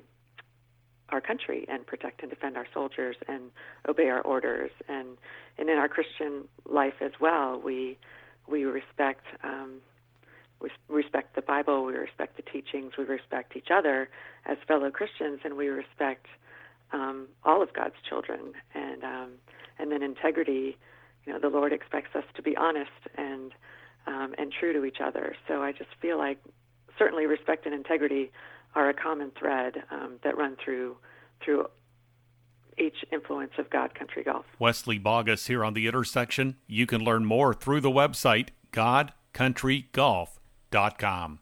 our 1.10 1.22
country 1.22 1.66
and 1.68 1.86
protect 1.86 2.22
and 2.22 2.30
defend 2.30 2.58
our 2.58 2.68
soldiers 2.74 3.16
and 3.28 3.52
obey 3.88 4.10
our 4.10 4.22
orders. 4.22 4.72
And, 4.88 5.18
and 5.58 5.70
in 5.70 5.78
our 5.78 5.88
Christian 5.88 6.48
life 6.70 6.96
as 7.02 7.12
well, 7.20 7.62
we 7.64 7.98
we 8.48 8.64
respect 8.66 9.26
um, 9.44 9.82
we 10.62 10.70
respect 10.88 11.36
the 11.36 11.42
Bible, 11.42 11.86
we 11.86 11.94
respect 11.94 12.38
the 12.38 12.42
teachings, 12.42 12.94
we 12.98 13.04
respect 13.04 13.56
each 13.56 13.68
other 13.72 14.10
as 14.46 14.58
fellow 14.68 14.90
Christians, 14.90 15.42
and 15.44 15.58
we 15.58 15.68
respect 15.68 16.28
um, 16.94 17.28
all 17.44 17.62
of 17.62 17.74
God's 17.74 17.96
children. 18.08 18.54
And 18.74 19.04
um, 19.04 19.30
and 19.78 19.92
then 19.92 20.02
integrity, 20.02 20.78
you 21.26 21.34
know, 21.34 21.40
the 21.40 21.50
Lord 21.50 21.74
expects 21.74 22.16
us 22.16 22.24
to 22.36 22.42
be 22.42 22.56
honest 22.56 22.92
and 23.18 23.52
um, 24.08 24.34
and 24.38 24.52
true 24.52 24.74
to 24.74 24.86
each 24.86 25.02
other. 25.04 25.36
So 25.48 25.62
I 25.62 25.72
just 25.72 25.90
feel 26.02 26.18
like 26.18 26.40
certainly 26.98 27.26
respect 27.26 27.66
and 27.66 27.76
integrity 27.76 28.32
are 28.76 28.90
a 28.90 28.94
common 28.94 29.32
thread 29.38 29.84
um, 29.92 30.20
that 30.24 30.38
run 30.38 30.56
through 30.64 30.98
through 31.44 31.68
each 32.78 33.06
influence 33.12 33.54
of 33.58 33.70
God 33.70 33.96
Country 33.96 34.24
Golf. 34.24 34.46
Wesley 34.60 34.98
Bauguess 34.98 35.48
here 35.48 35.64
on 35.64 35.74
the 35.74 35.88
intersection. 35.88 36.58
You 36.68 36.86
can 36.86 37.02
learn 37.02 37.26
more 37.26 37.54
through 37.54 37.82
the 37.82 37.90
website 37.90 38.50
godcountrygolf.com. 38.72 41.40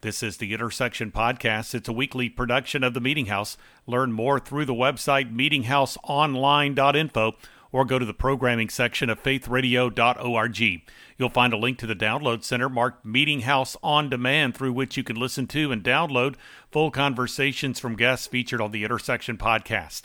This 0.00 0.22
is 0.22 0.36
the 0.36 0.52
Intersection 0.52 1.10
Podcast. 1.10 1.74
It's 1.74 1.88
a 1.88 1.92
weekly 1.92 2.28
production 2.28 2.84
of 2.84 2.92
the 2.92 3.00
Meeting 3.00 3.26
House. 3.26 3.56
Learn 3.86 4.12
more 4.12 4.38
through 4.38 4.66
the 4.66 4.74
website 4.74 5.34
meetinghouseonline.info 5.34 7.32
or 7.72 7.84
go 7.84 7.98
to 7.98 8.04
the 8.04 8.14
programming 8.14 8.68
section 8.68 9.10
of 9.10 9.22
faithradio.org. 9.22 10.82
You'll 11.16 11.28
find 11.28 11.52
a 11.52 11.56
link 11.56 11.78
to 11.78 11.86
the 11.86 11.96
download 11.96 12.44
center 12.44 12.68
marked 12.68 13.04
Meeting 13.04 13.40
House 13.40 13.76
on 13.82 14.10
Demand, 14.10 14.54
through 14.54 14.74
which 14.74 14.96
you 14.96 15.02
can 15.02 15.16
listen 15.16 15.46
to 15.48 15.72
and 15.72 15.82
download 15.82 16.34
full 16.70 16.90
conversations 16.90 17.80
from 17.80 17.96
guests 17.96 18.26
featured 18.26 18.60
on 18.60 18.70
the 18.70 18.84
Intersection 18.84 19.38
podcast. 19.38 20.02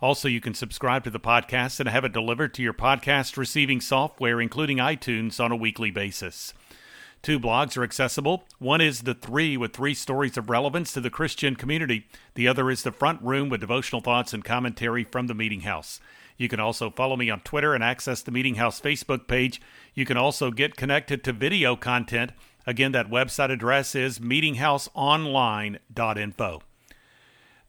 Also, 0.00 0.28
you 0.28 0.40
can 0.40 0.54
subscribe 0.54 1.04
to 1.04 1.10
the 1.10 1.20
podcast 1.20 1.78
and 1.78 1.88
have 1.88 2.04
it 2.04 2.12
delivered 2.12 2.54
to 2.54 2.62
your 2.62 2.72
podcast 2.72 3.36
receiving 3.36 3.80
software, 3.80 4.40
including 4.40 4.78
iTunes, 4.78 5.38
on 5.38 5.52
a 5.52 5.56
weekly 5.56 5.90
basis. 5.90 6.54
Two 7.22 7.38
blogs 7.38 7.76
are 7.76 7.84
accessible. 7.84 8.44
One 8.58 8.80
is 8.80 9.02
The 9.02 9.12
Three 9.12 9.58
with 9.58 9.74
three 9.74 9.92
stories 9.92 10.38
of 10.38 10.48
relevance 10.48 10.94
to 10.94 11.02
the 11.02 11.10
Christian 11.10 11.54
community. 11.54 12.06
The 12.34 12.48
other 12.48 12.70
is 12.70 12.82
The 12.82 12.92
Front 12.92 13.20
Room 13.20 13.50
with 13.50 13.60
devotional 13.60 14.00
thoughts 14.00 14.32
and 14.32 14.42
commentary 14.42 15.04
from 15.04 15.26
the 15.26 15.34
Meeting 15.34 15.60
House. 15.60 16.00
You 16.38 16.48
can 16.48 16.60
also 16.60 16.88
follow 16.88 17.16
me 17.16 17.28
on 17.28 17.40
Twitter 17.40 17.74
and 17.74 17.84
access 17.84 18.22
the 18.22 18.30
Meeting 18.30 18.54
House 18.54 18.80
Facebook 18.80 19.28
page. 19.28 19.60
You 19.92 20.06
can 20.06 20.16
also 20.16 20.50
get 20.50 20.76
connected 20.76 21.22
to 21.24 21.34
video 21.34 21.76
content. 21.76 22.32
Again, 22.66 22.92
that 22.92 23.10
website 23.10 23.50
address 23.50 23.94
is 23.94 24.18
meetinghouseonline.info. 24.18 26.62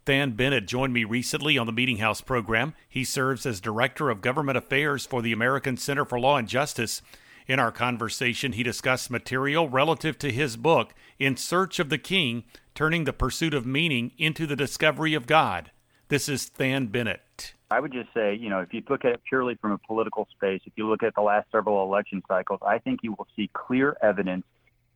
Than 0.06 0.32
Bennett 0.32 0.66
joined 0.66 0.94
me 0.94 1.04
recently 1.04 1.58
on 1.58 1.68
the 1.68 1.72
Meeting 1.72 1.98
House 1.98 2.22
program. 2.22 2.74
He 2.90 3.04
serves 3.04 3.46
as 3.46 3.62
Director 3.62 4.10
of 4.10 4.22
Government 4.22 4.58
Affairs 4.58 5.06
for 5.06 5.22
the 5.22 5.32
American 5.32 5.78
Center 5.78 6.06
for 6.06 6.20
Law 6.20 6.38
and 6.38 6.48
Justice. 6.48 7.04
In 7.48 7.60
our 7.60 7.72
conversation, 7.72 8.54
he 8.54 8.64
discussed 8.64 9.12
material 9.12 9.70
relative 9.70 10.18
to 10.20 10.32
his 10.32 10.58
book, 10.58 10.94
In 11.20 11.38
Search 11.38 11.78
of 11.80 11.90
the 11.90 11.98
King 12.00 12.44
Turning 12.74 13.04
the 13.04 13.14
Pursuit 13.14 13.54
of 13.54 13.66
Meaning 13.66 14.12
into 14.18 14.48
the 14.48 14.56
Discovery 14.56 15.14
of 15.14 15.28
God. 15.28 15.72
This 16.08 16.30
is 16.30 16.50
Than 16.50 16.88
Bennett. 16.88 17.54
I 17.70 17.80
would 17.80 17.92
just 17.92 18.14
say, 18.14 18.34
you 18.34 18.50
know, 18.50 18.60
if 18.60 18.74
you 18.74 18.82
look 18.90 19.06
at 19.06 19.12
it 19.12 19.22
purely 19.28 19.56
from 19.56 19.72
a 19.72 19.78
political 19.78 20.28
space, 20.32 20.62
if 20.66 20.74
you 20.78 20.90
look 20.90 21.04
at 21.04 21.14
the 21.16 21.22
last 21.22 21.48
several 21.52 21.84
election 21.84 22.24
cycles, 22.28 22.60
I 22.66 22.80
think 22.80 23.02
you 23.04 23.12
will 23.12 23.28
see 23.36 23.50
clear 23.54 23.98
evidence 24.02 24.46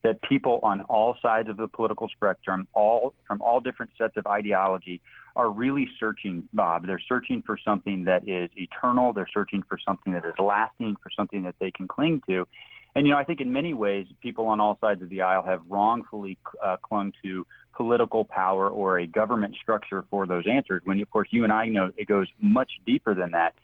that 0.06 0.22
people 0.22 0.60
on 0.62 0.82
all 0.82 1.18
sides 1.20 1.50
of 1.50 1.58
the 1.58 1.68
political 1.68 2.08
spectrum, 2.10 2.68
all 2.74 3.16
from 3.28 3.42
all 3.42 3.60
different 3.60 3.92
sets 3.98 4.16
of 4.18 4.28
ideology, 4.28 5.02
are 5.36 5.50
really 5.50 5.88
searching, 6.00 6.48
Bob. 6.54 6.86
They're 6.86 7.02
searching 7.10 7.42
for 7.44 7.58
something 7.66 8.04
that 8.04 8.30
is 8.30 8.52
eternal. 8.56 9.14
They're 9.14 9.28
searching 9.34 9.64
for 9.68 9.80
something 9.84 10.14
that 10.14 10.24
is 10.24 10.36
lasting, 10.38 10.96
for 11.02 11.10
something 11.18 11.42
that 11.44 11.56
they 11.60 11.72
can 11.72 11.88
cling 11.88 12.22
to. 12.30 12.48
And, 12.94 13.08
you 13.08 13.14
know, 13.14 13.20
I 13.20 13.24
think 13.24 13.42
in 13.42 13.52
many 13.52 13.74
ways, 13.74 14.06
people 14.22 14.46
on 14.46 14.60
all 14.60 14.78
sides 14.80 15.02
of 15.02 15.10
the 15.10 15.24
aisle 15.24 15.44
have 15.44 15.62
wrongfully 15.68 16.38
uh, 16.64 16.78
clung 16.78 17.12
to 17.24 17.46
political 17.76 18.24
power 18.26 18.70
or 18.70 19.00
a 19.00 19.08
government 19.08 19.56
structure 19.60 20.06
for 20.12 20.28
those 20.28 20.46
answers, 20.48 20.84
when, 20.86 21.02
of 21.02 21.10
course, 21.10 21.30
you 21.32 21.44
and 21.44 21.52
I 21.52 21.66
know 21.66 21.92
it 21.98 22.08
goes 22.08 22.28
much 22.40 22.72
deeper 22.86 23.16
than 23.16 23.32
that. 23.32 23.56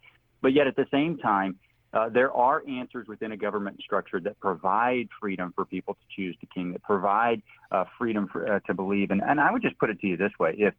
But 0.41 0.53
yet 0.53 0.65
at 0.65 0.75
the 0.75 0.87
same 0.89 1.19
time, 1.19 1.59
uh, 1.93 2.09
there 2.09 2.31
are 2.31 2.63
answers 2.67 3.07
within 3.07 3.31
a 3.31 3.37
government 3.37 3.79
structure 3.81 4.19
that 4.19 4.39
provide 4.39 5.07
freedom 5.19 5.51
for 5.55 5.65
people 5.65 5.95
to 5.95 6.15
choose 6.15 6.35
the 6.41 6.47
king, 6.47 6.71
that 6.71 6.83
provide 6.83 7.41
uh, 7.71 7.83
freedom 7.97 8.29
for, 8.31 8.55
uh, 8.55 8.59
to 8.61 8.73
believe. 8.73 9.11
And, 9.11 9.21
and 9.21 9.39
I 9.39 9.51
would 9.51 9.61
just 9.61 9.77
put 9.77 9.89
it 9.89 9.99
to 9.99 10.07
you 10.07 10.17
this 10.17 10.31
way: 10.39 10.55
if 10.57 10.73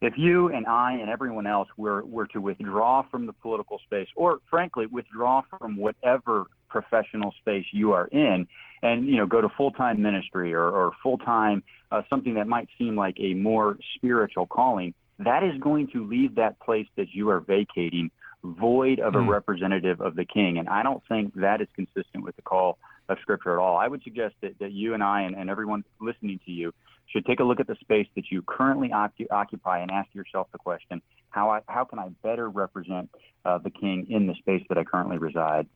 if 0.00 0.14
you 0.16 0.48
and 0.48 0.66
I 0.66 0.92
and 0.92 1.10
everyone 1.10 1.46
else 1.46 1.68
were 1.76 2.04
were 2.04 2.26
to 2.28 2.40
withdraw 2.40 3.04
from 3.10 3.26
the 3.26 3.32
political 3.32 3.78
space, 3.84 4.08
or 4.16 4.38
frankly 4.50 4.86
withdraw 4.86 5.42
from 5.58 5.76
whatever 5.76 6.46
professional 6.68 7.32
space 7.40 7.64
you 7.72 7.92
are 7.92 8.06
in, 8.06 8.46
and 8.82 9.06
you 9.06 9.16
know 9.16 9.26
go 9.26 9.40
to 9.40 9.48
full 9.56 9.72
time 9.72 10.00
ministry 10.02 10.54
or, 10.54 10.68
or 10.68 10.92
full 11.02 11.18
time 11.18 11.62
uh, 11.90 12.02
something 12.10 12.34
that 12.34 12.46
might 12.46 12.68
seem 12.78 12.96
like 12.96 13.16
a 13.18 13.34
more 13.34 13.78
spiritual 13.96 14.46
calling, 14.46 14.94
that 15.18 15.42
is 15.42 15.58
going 15.60 15.88
to 15.88 16.06
leave 16.06 16.34
that 16.36 16.60
place 16.60 16.86
that 16.96 17.08
you 17.12 17.30
are 17.30 17.40
vacating 17.40 18.10
void 18.44 19.00
of 19.00 19.14
a 19.14 19.18
mm. 19.18 19.28
representative 19.28 20.00
of 20.00 20.14
the 20.16 20.24
king. 20.24 20.58
And 20.58 20.68
I 20.68 20.82
don't 20.82 21.02
think 21.08 21.34
that 21.34 21.60
is 21.60 21.68
consistent 21.74 22.24
with 22.24 22.36
the 22.36 22.42
call 22.42 22.78
of 23.08 23.18
Scripture 23.22 23.54
at 23.54 23.58
all. 23.58 23.76
I 23.76 23.88
would 23.88 24.02
suggest 24.02 24.34
that, 24.42 24.58
that 24.60 24.72
you 24.72 24.94
and 24.94 25.02
I 25.02 25.22
and, 25.22 25.34
and 25.34 25.50
everyone 25.50 25.84
listening 26.00 26.40
to 26.46 26.52
you 26.52 26.72
should 27.06 27.24
take 27.24 27.40
a 27.40 27.44
look 27.44 27.58
at 27.58 27.66
the 27.66 27.76
space 27.80 28.06
that 28.16 28.24
you 28.30 28.42
currently 28.42 28.92
occupy 28.92 29.78
and 29.78 29.90
ask 29.90 30.14
yourself 30.14 30.48
the 30.52 30.58
question 30.58 31.00
how, 31.30 31.50
I, 31.50 31.60
how 31.66 31.84
can 31.84 31.98
I 31.98 32.08
better 32.22 32.48
represent 32.48 33.10
uh, 33.44 33.58
the 33.58 33.70
king 33.70 34.06
in 34.10 34.26
the 34.26 34.34
space 34.34 34.62
that 34.68 34.78
I 34.78 34.84
currently 34.84 35.18
reside? 35.18 35.66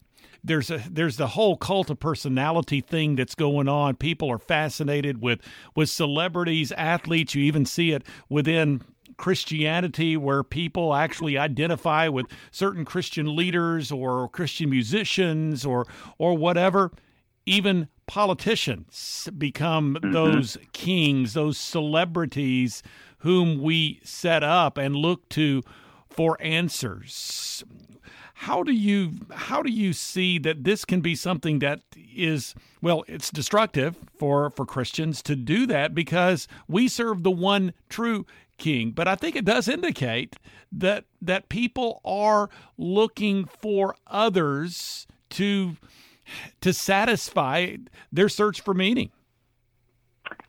There's 0.44 0.70
a 0.70 0.82
there's 0.90 1.16
the 1.16 1.28
whole 1.28 1.56
cult 1.56 1.90
of 1.90 1.98
personality 1.98 2.80
thing 2.80 3.16
that's 3.16 3.34
going 3.34 3.68
on. 3.68 3.96
People 3.96 4.30
are 4.30 4.38
fascinated 4.38 5.20
with 5.20 5.40
with 5.74 5.88
celebrities, 5.88 6.70
athletes. 6.72 7.34
You 7.34 7.42
even 7.44 7.64
see 7.64 7.92
it 7.92 8.04
within 8.28 8.82
Christianity 9.16 10.16
where 10.16 10.42
people 10.42 10.94
actually 10.94 11.38
identify 11.38 12.08
with 12.08 12.26
certain 12.50 12.84
Christian 12.84 13.36
leaders 13.36 13.92
or 13.92 14.28
Christian 14.28 14.70
musicians 14.70 15.64
or 15.64 15.86
or 16.18 16.36
whatever. 16.36 16.92
Even 17.44 17.88
politicians 18.06 19.28
become 19.36 19.94
mm-hmm. 19.94 20.12
those 20.12 20.56
kings, 20.72 21.34
those 21.34 21.58
celebrities 21.58 22.82
whom 23.18 23.62
we 23.62 24.00
set 24.04 24.42
up 24.42 24.76
and 24.76 24.96
look 24.96 25.28
to 25.30 25.62
for 26.10 26.36
answers. 26.40 27.64
How 28.34 28.64
do 28.64 28.72
you 28.72 29.12
how 29.30 29.62
do 29.62 29.70
you 29.70 29.92
see 29.92 30.36
that 30.40 30.64
this 30.64 30.84
can 30.84 31.00
be 31.00 31.14
something 31.14 31.60
that 31.60 31.80
is 31.96 32.56
well, 32.80 33.04
it's 33.06 33.30
destructive 33.30 33.96
for 34.18 34.50
for 34.50 34.66
Christians 34.66 35.22
to 35.22 35.36
do 35.36 35.64
that 35.66 35.94
because 35.94 36.48
we 36.66 36.88
serve 36.88 37.22
the 37.22 37.30
one 37.30 37.72
true 37.88 38.26
king, 38.58 38.90
but 38.90 39.08
I 39.08 39.14
think 39.14 39.36
it 39.36 39.44
does 39.44 39.68
indicate 39.68 40.36
that 40.70 41.04
that 41.20 41.48
people 41.48 42.00
are 42.04 42.48
looking 42.76 43.44
for 43.44 43.94
others 44.06 45.06
to 45.30 45.76
to 46.60 46.72
satisfy 46.72 47.76
their 48.10 48.28
search 48.28 48.60
for 48.60 48.74
meaning. 48.74 49.10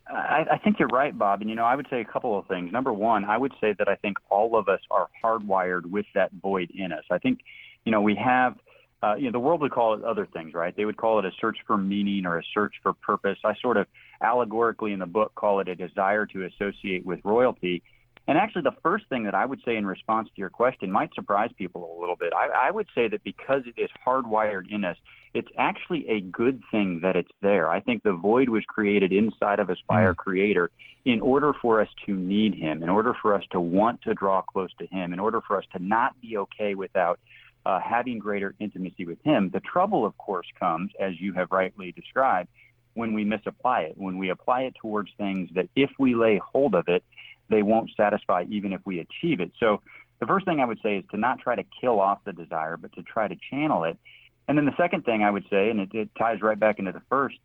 I, 0.06 0.44
I 0.52 0.58
think 0.58 0.78
you're 0.78 0.88
right, 0.88 1.16
Bob. 1.16 1.40
And 1.40 1.50
you 1.50 1.56
know, 1.56 1.64
I 1.64 1.74
would 1.74 1.86
say 1.90 2.00
a 2.00 2.04
couple 2.04 2.38
of 2.38 2.46
things. 2.46 2.72
Number 2.72 2.92
one, 2.92 3.24
I 3.24 3.36
would 3.36 3.52
say 3.60 3.74
that 3.78 3.88
I 3.88 3.96
think 3.96 4.18
all 4.30 4.56
of 4.56 4.68
us 4.68 4.80
are 4.90 5.08
hardwired 5.22 5.86
with 5.86 6.06
that 6.14 6.30
void 6.40 6.70
in 6.74 6.92
us. 6.92 7.04
I 7.10 7.18
think, 7.18 7.40
you 7.84 7.92
know, 7.92 8.00
we 8.00 8.14
have. 8.16 8.56
Uh, 9.02 9.16
you 9.16 9.26
know, 9.26 9.32
the 9.32 9.38
world 9.38 9.60
would 9.60 9.70
call 9.70 9.92
it 9.92 10.02
other 10.02 10.26
things, 10.32 10.54
right? 10.54 10.74
They 10.74 10.86
would 10.86 10.96
call 10.96 11.18
it 11.18 11.26
a 11.26 11.30
search 11.38 11.58
for 11.66 11.76
meaning 11.76 12.24
or 12.24 12.38
a 12.38 12.42
search 12.54 12.72
for 12.82 12.94
purpose. 12.94 13.36
I 13.44 13.52
sort 13.60 13.76
of 13.76 13.86
allegorically 14.22 14.94
in 14.94 14.98
the 14.98 15.06
book 15.06 15.34
call 15.34 15.60
it 15.60 15.68
a 15.68 15.74
desire 15.74 16.24
to 16.24 16.46
associate 16.46 17.04
with 17.04 17.20
royalty. 17.22 17.82
And 18.26 18.38
actually, 18.38 18.62
the 18.62 18.76
first 18.82 19.06
thing 19.08 19.24
that 19.24 19.34
I 19.34 19.44
would 19.44 19.60
say 19.64 19.76
in 19.76 19.86
response 19.86 20.28
to 20.28 20.40
your 20.40 20.48
question 20.48 20.90
might 20.90 21.14
surprise 21.14 21.50
people 21.58 21.96
a 21.96 22.00
little 22.00 22.16
bit. 22.16 22.32
I, 22.32 22.68
I 22.68 22.70
would 22.70 22.86
say 22.94 23.06
that 23.08 23.22
because 23.22 23.62
it 23.66 23.78
is 23.78 23.90
hardwired 24.06 24.70
in 24.70 24.84
us, 24.84 24.96
it's 25.34 25.48
actually 25.58 26.08
a 26.08 26.20
good 26.20 26.62
thing 26.70 27.00
that 27.02 27.16
it's 27.16 27.30
there. 27.42 27.68
I 27.68 27.80
think 27.80 28.02
the 28.02 28.12
void 28.12 28.48
was 28.48 28.62
created 28.66 29.12
inside 29.12 29.58
of 29.58 29.68
us 29.68 29.78
by 29.88 30.04
our 30.04 30.14
mm. 30.14 30.18
Creator 30.18 30.70
in 31.04 31.20
order 31.20 31.52
for 31.60 31.82
us 31.82 31.88
to 32.06 32.14
need 32.14 32.54
Him, 32.54 32.82
in 32.82 32.88
order 32.88 33.14
for 33.20 33.34
us 33.34 33.42
to 33.50 33.60
want 33.60 34.00
to 34.02 34.14
draw 34.14 34.40
close 34.40 34.70
to 34.78 34.86
Him, 34.86 35.12
in 35.12 35.18
order 35.18 35.42
for 35.46 35.58
us 35.58 35.64
to 35.76 35.82
not 35.82 36.18
be 36.22 36.38
okay 36.38 36.74
without 36.74 37.20
uh, 37.66 37.78
having 37.80 38.18
greater 38.18 38.54
intimacy 38.58 39.04
with 39.04 39.18
Him. 39.22 39.50
The 39.52 39.60
trouble, 39.60 40.06
of 40.06 40.16
course, 40.16 40.46
comes, 40.58 40.92
as 40.98 41.20
you 41.20 41.34
have 41.34 41.50
rightly 41.50 41.92
described, 41.92 42.48
when 42.94 43.12
we 43.12 43.24
misapply 43.24 43.80
it, 43.82 43.98
when 43.98 44.18
we 44.18 44.30
apply 44.30 44.62
it 44.62 44.74
towards 44.80 45.10
things 45.18 45.50
that 45.54 45.68
if 45.74 45.90
we 45.98 46.14
lay 46.14 46.38
hold 46.38 46.74
of 46.74 46.88
it, 46.88 47.02
they 47.48 47.62
won't 47.62 47.90
satisfy 47.96 48.44
even 48.48 48.72
if 48.72 48.80
we 48.84 49.00
achieve 49.00 49.40
it. 49.40 49.52
So 49.60 49.80
the 50.20 50.26
first 50.26 50.46
thing 50.46 50.60
I 50.60 50.64
would 50.64 50.80
say 50.82 50.98
is 50.98 51.04
to 51.10 51.16
not 51.16 51.38
try 51.40 51.56
to 51.56 51.64
kill 51.80 52.00
off 52.00 52.18
the 52.24 52.32
desire, 52.32 52.76
but 52.76 52.92
to 52.94 53.02
try 53.02 53.28
to 53.28 53.36
channel 53.50 53.84
it. 53.84 53.98
And 54.46 54.58
then 54.58 54.64
the 54.64 54.76
second 54.76 55.04
thing 55.04 55.22
I 55.22 55.30
would 55.30 55.44
say, 55.50 55.70
and 55.70 55.80
it, 55.80 55.94
it 55.94 56.10
ties 56.18 56.42
right 56.42 56.58
back 56.58 56.78
into 56.78 56.92
the 56.92 57.02
first, 57.08 57.36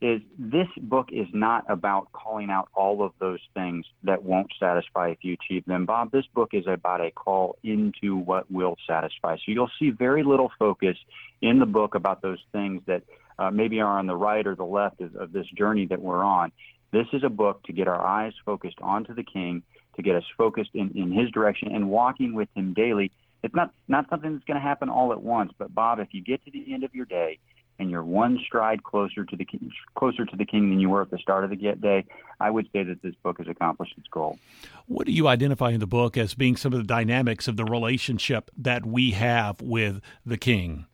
is 0.00 0.20
this 0.38 0.68
book 0.80 1.08
is 1.12 1.26
not 1.32 1.64
about 1.68 2.12
calling 2.12 2.50
out 2.50 2.68
all 2.72 3.02
of 3.02 3.12
those 3.18 3.40
things 3.54 3.84
that 4.04 4.22
won't 4.22 4.52
satisfy 4.60 5.08
if 5.08 5.18
you 5.22 5.34
achieve 5.34 5.64
them. 5.66 5.86
Bob, 5.86 6.12
this 6.12 6.26
book 6.34 6.50
is 6.52 6.66
about 6.68 7.00
a 7.00 7.10
call 7.10 7.56
into 7.64 8.16
what 8.16 8.48
will 8.50 8.76
satisfy. 8.86 9.34
So 9.36 9.42
you'll 9.48 9.70
see 9.78 9.90
very 9.90 10.22
little 10.22 10.52
focus 10.58 10.96
in 11.42 11.58
the 11.58 11.66
book 11.66 11.96
about 11.96 12.22
those 12.22 12.38
things 12.52 12.82
that 12.86 13.02
uh, 13.38 13.50
maybe 13.50 13.80
are 13.80 13.98
on 13.98 14.06
the 14.06 14.16
right 14.16 14.46
or 14.46 14.54
the 14.54 14.64
left 14.64 15.00
of, 15.00 15.16
of 15.16 15.32
this 15.32 15.46
journey 15.56 15.86
that 15.86 16.00
we're 16.00 16.22
on. 16.22 16.52
This 16.90 17.06
is 17.12 17.22
a 17.22 17.28
book 17.28 17.62
to 17.64 17.72
get 17.72 17.88
our 17.88 18.00
eyes 18.00 18.32
focused 18.44 18.78
onto 18.80 19.14
the 19.14 19.22
King, 19.22 19.62
to 19.96 20.02
get 20.02 20.16
us 20.16 20.24
focused 20.36 20.70
in, 20.74 20.90
in 20.94 21.12
His 21.12 21.30
direction 21.30 21.74
and 21.74 21.90
walking 21.90 22.34
with 22.34 22.48
Him 22.54 22.72
daily. 22.72 23.12
It's 23.42 23.54
not, 23.54 23.72
not 23.86 24.08
something 24.08 24.32
that's 24.32 24.44
going 24.44 24.56
to 24.56 24.60
happen 24.60 24.88
all 24.88 25.12
at 25.12 25.22
once, 25.22 25.52
but 25.58 25.74
Bob, 25.74 26.00
if 26.00 26.08
you 26.12 26.22
get 26.22 26.44
to 26.44 26.50
the 26.50 26.72
end 26.72 26.84
of 26.84 26.94
your 26.94 27.04
day 27.04 27.38
and 27.78 27.90
you're 27.90 28.02
one 28.02 28.40
stride 28.44 28.82
closer 28.82 29.24
to 29.24 29.36
the 29.36 29.44
king, 29.44 29.70
closer 29.94 30.24
to 30.24 30.36
the 30.36 30.44
king 30.44 30.70
than 30.70 30.80
you 30.80 30.88
were 30.88 31.02
at 31.02 31.10
the 31.10 31.18
start 31.18 31.44
of 31.44 31.50
the 31.50 31.56
day, 31.56 32.04
I 32.40 32.50
would 32.50 32.68
say 32.72 32.82
that 32.82 33.02
this 33.02 33.14
book 33.22 33.38
has 33.38 33.46
accomplished 33.46 33.94
its 33.96 34.08
goal. 34.08 34.38
What 34.86 35.06
do 35.06 35.12
you 35.12 35.28
identify 35.28 35.70
in 35.70 35.80
the 35.80 35.86
book 35.86 36.16
as 36.16 36.34
being 36.34 36.56
some 36.56 36.72
of 36.72 36.78
the 36.78 36.84
dynamics 36.84 37.46
of 37.46 37.56
the 37.56 37.64
relationship 37.64 38.50
that 38.56 38.84
we 38.84 39.12
have 39.12 39.60
with 39.60 40.00
the 40.26 40.38
king? 40.38 40.86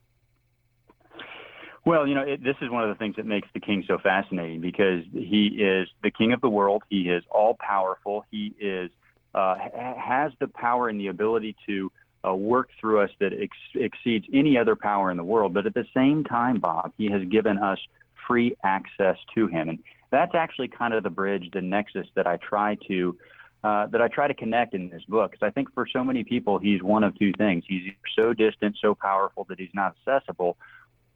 Well, 1.87 2.07
you 2.07 2.14
know, 2.14 2.23
it, 2.23 2.42
this 2.42 2.57
is 2.62 2.70
one 2.70 2.83
of 2.83 2.88
the 2.88 2.94
things 2.94 3.16
that 3.16 3.27
makes 3.27 3.49
the 3.53 3.61
king 3.61 3.85
so 3.87 3.99
fascinating 3.99 4.61
because 4.61 5.05
he 5.12 5.49
is 5.49 5.88
the 6.03 6.11
king 6.11 6.33
of 6.33 6.40
the 6.40 6.49
world. 6.49 6.83
He 6.88 7.11
is 7.11 7.23
all 7.31 7.57
powerful. 7.61 8.25
He 8.31 8.55
is 8.59 8.90
uh, 9.35 9.57
has 9.99 10.33
the 10.40 10.49
power 10.49 10.88
and 10.88 10.99
the 10.99 11.09
ability 11.09 11.57
to 11.66 11.92
uh, 12.27 12.35
work 12.35 12.70
through 12.81 13.01
us 13.01 13.11
that 13.20 13.33
ex- 13.33 13.57
exceeds 13.75 14.25
any 14.33 14.57
other 14.57 14.77
power 14.77 15.11
in 15.11 15.16
the 15.16 15.25
world. 15.25 15.53
But 15.53 15.66
at 15.66 15.75
the 15.75 15.85
same 15.92 16.25
time, 16.25 16.59
Bob, 16.61 16.92
he 16.97 17.11
has 17.11 17.23
given 17.25 17.59
us 17.59 17.79
free 18.27 18.57
access 18.64 19.16
to 19.35 19.47
him, 19.49 19.68
and 19.68 19.79
that's 20.11 20.35
actually 20.35 20.68
kind 20.68 20.94
of 20.94 21.03
the 21.03 21.11
bridge, 21.11 21.51
the 21.53 21.61
nexus 21.61 22.07
that 22.14 22.27
I 22.27 22.37
try 22.38 22.77
to. 22.88 23.16
Uh, 23.62 23.87
that 23.87 24.03
I 24.03 24.09
try 24.09 24.29
to 24.29 24.35
connect 24.35 24.75
in 24.75 24.90
this 24.90 25.03
book 25.09 25.31
because 25.31 25.47
I 25.47 25.49
think 25.49 25.73
for 25.73 25.87
so 25.90 26.05
many 26.05 26.23
people 26.23 26.59
he's 26.59 26.83
one 26.83 27.03
of 27.03 27.18
two 27.18 27.33
things: 27.33 27.64
he's 27.66 27.92
so 28.14 28.35
distant, 28.35 28.77
so 28.79 28.94
powerful 28.94 29.47
that 29.49 29.59
he's 29.59 29.73
not 29.73 29.97
accessible, 30.07 30.59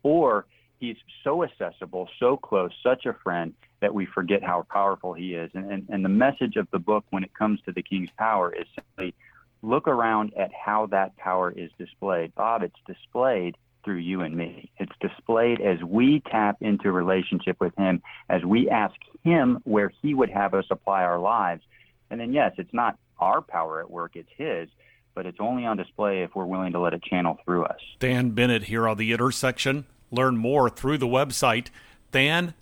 or 0.03 0.47
he's 0.79 0.97
so 1.25 1.45
accessible, 1.45 2.09
so 2.19 2.37
close, 2.37 2.73
such 2.83 3.07
a 3.07 3.13
friend 3.13 3.55
that 3.81 3.95
we 3.95 4.07
forget 4.07 4.43
how 4.43 4.67
powerful 4.71 5.13
he 5.13 5.35
is. 5.35 5.51
And, 5.55 5.71
and, 5.71 5.87
and 5.89 6.05
the 6.05 6.09
message 6.09 6.57
of 6.57 6.69
the 6.73 6.79
book 6.79 7.05
when 7.11 7.25
it 7.25 7.35
comes 7.35 7.61
to 7.63 7.73
the 7.73 7.83
king's 7.83 8.11
power 8.19 8.53
is 8.53 8.67
simply 8.75 9.15
look 9.63 9.89
around 9.89 10.35
at 10.37 10.51
how 10.53 10.87
that 10.87 11.17
power 11.17 11.51
is 11.51 11.71
displayed. 11.79 12.35
Bob, 12.35 12.63
it's 12.63 12.79
displayed 12.87 13.57
through 13.85 13.97
you 13.97 14.23
and 14.23 14.37
me. 14.37 14.71
It's 14.79 14.93
displayed 15.01 15.61
as 15.61 15.83
we 15.83 16.21
tap 16.31 16.59
into 16.61 16.93
relationship 16.93 17.59
with 17.61 17.75
him, 17.77 18.03
as 18.29 18.45
we 18.45 18.69
ask 18.69 18.95
him 19.25 19.61
where 19.65 19.93
he 20.03 20.15
would 20.15 20.31
have 20.31 20.55
us 20.55 20.67
apply 20.71 21.03
our 21.03 21.19
lives. 21.19 21.63
And 22.11 22.21
then, 22.21 22.33
yes, 22.33 22.53
it's 22.59 22.75
not 22.75 22.99
our 23.19 23.41
power 23.41 23.81
at 23.81 23.91
work, 23.91 24.13
it's 24.15 24.31
his 24.37 24.69
but 25.15 25.27
it's 25.27 25.39
only 25.41 25.67
on 25.67 25.77
display 25.77 26.23
if 26.23 26.33
we're 26.37 26.45
willing 26.45 26.71
to 26.71 26.79
let 26.79 26.95
it 26.95 27.03
channel 27.03 27.37
through 27.45 27.65
us. 27.65 27.81
Than 27.99 28.31
Bennett 28.31 28.63
here 28.63 28.87
on 28.87 28.99
the 28.99 29.13
intersection 29.13 29.85
Learn 30.11 30.37
more 30.37 30.71
through 30.71 30.99
the 30.99 31.07
website 31.07 31.69
than. 32.11 32.55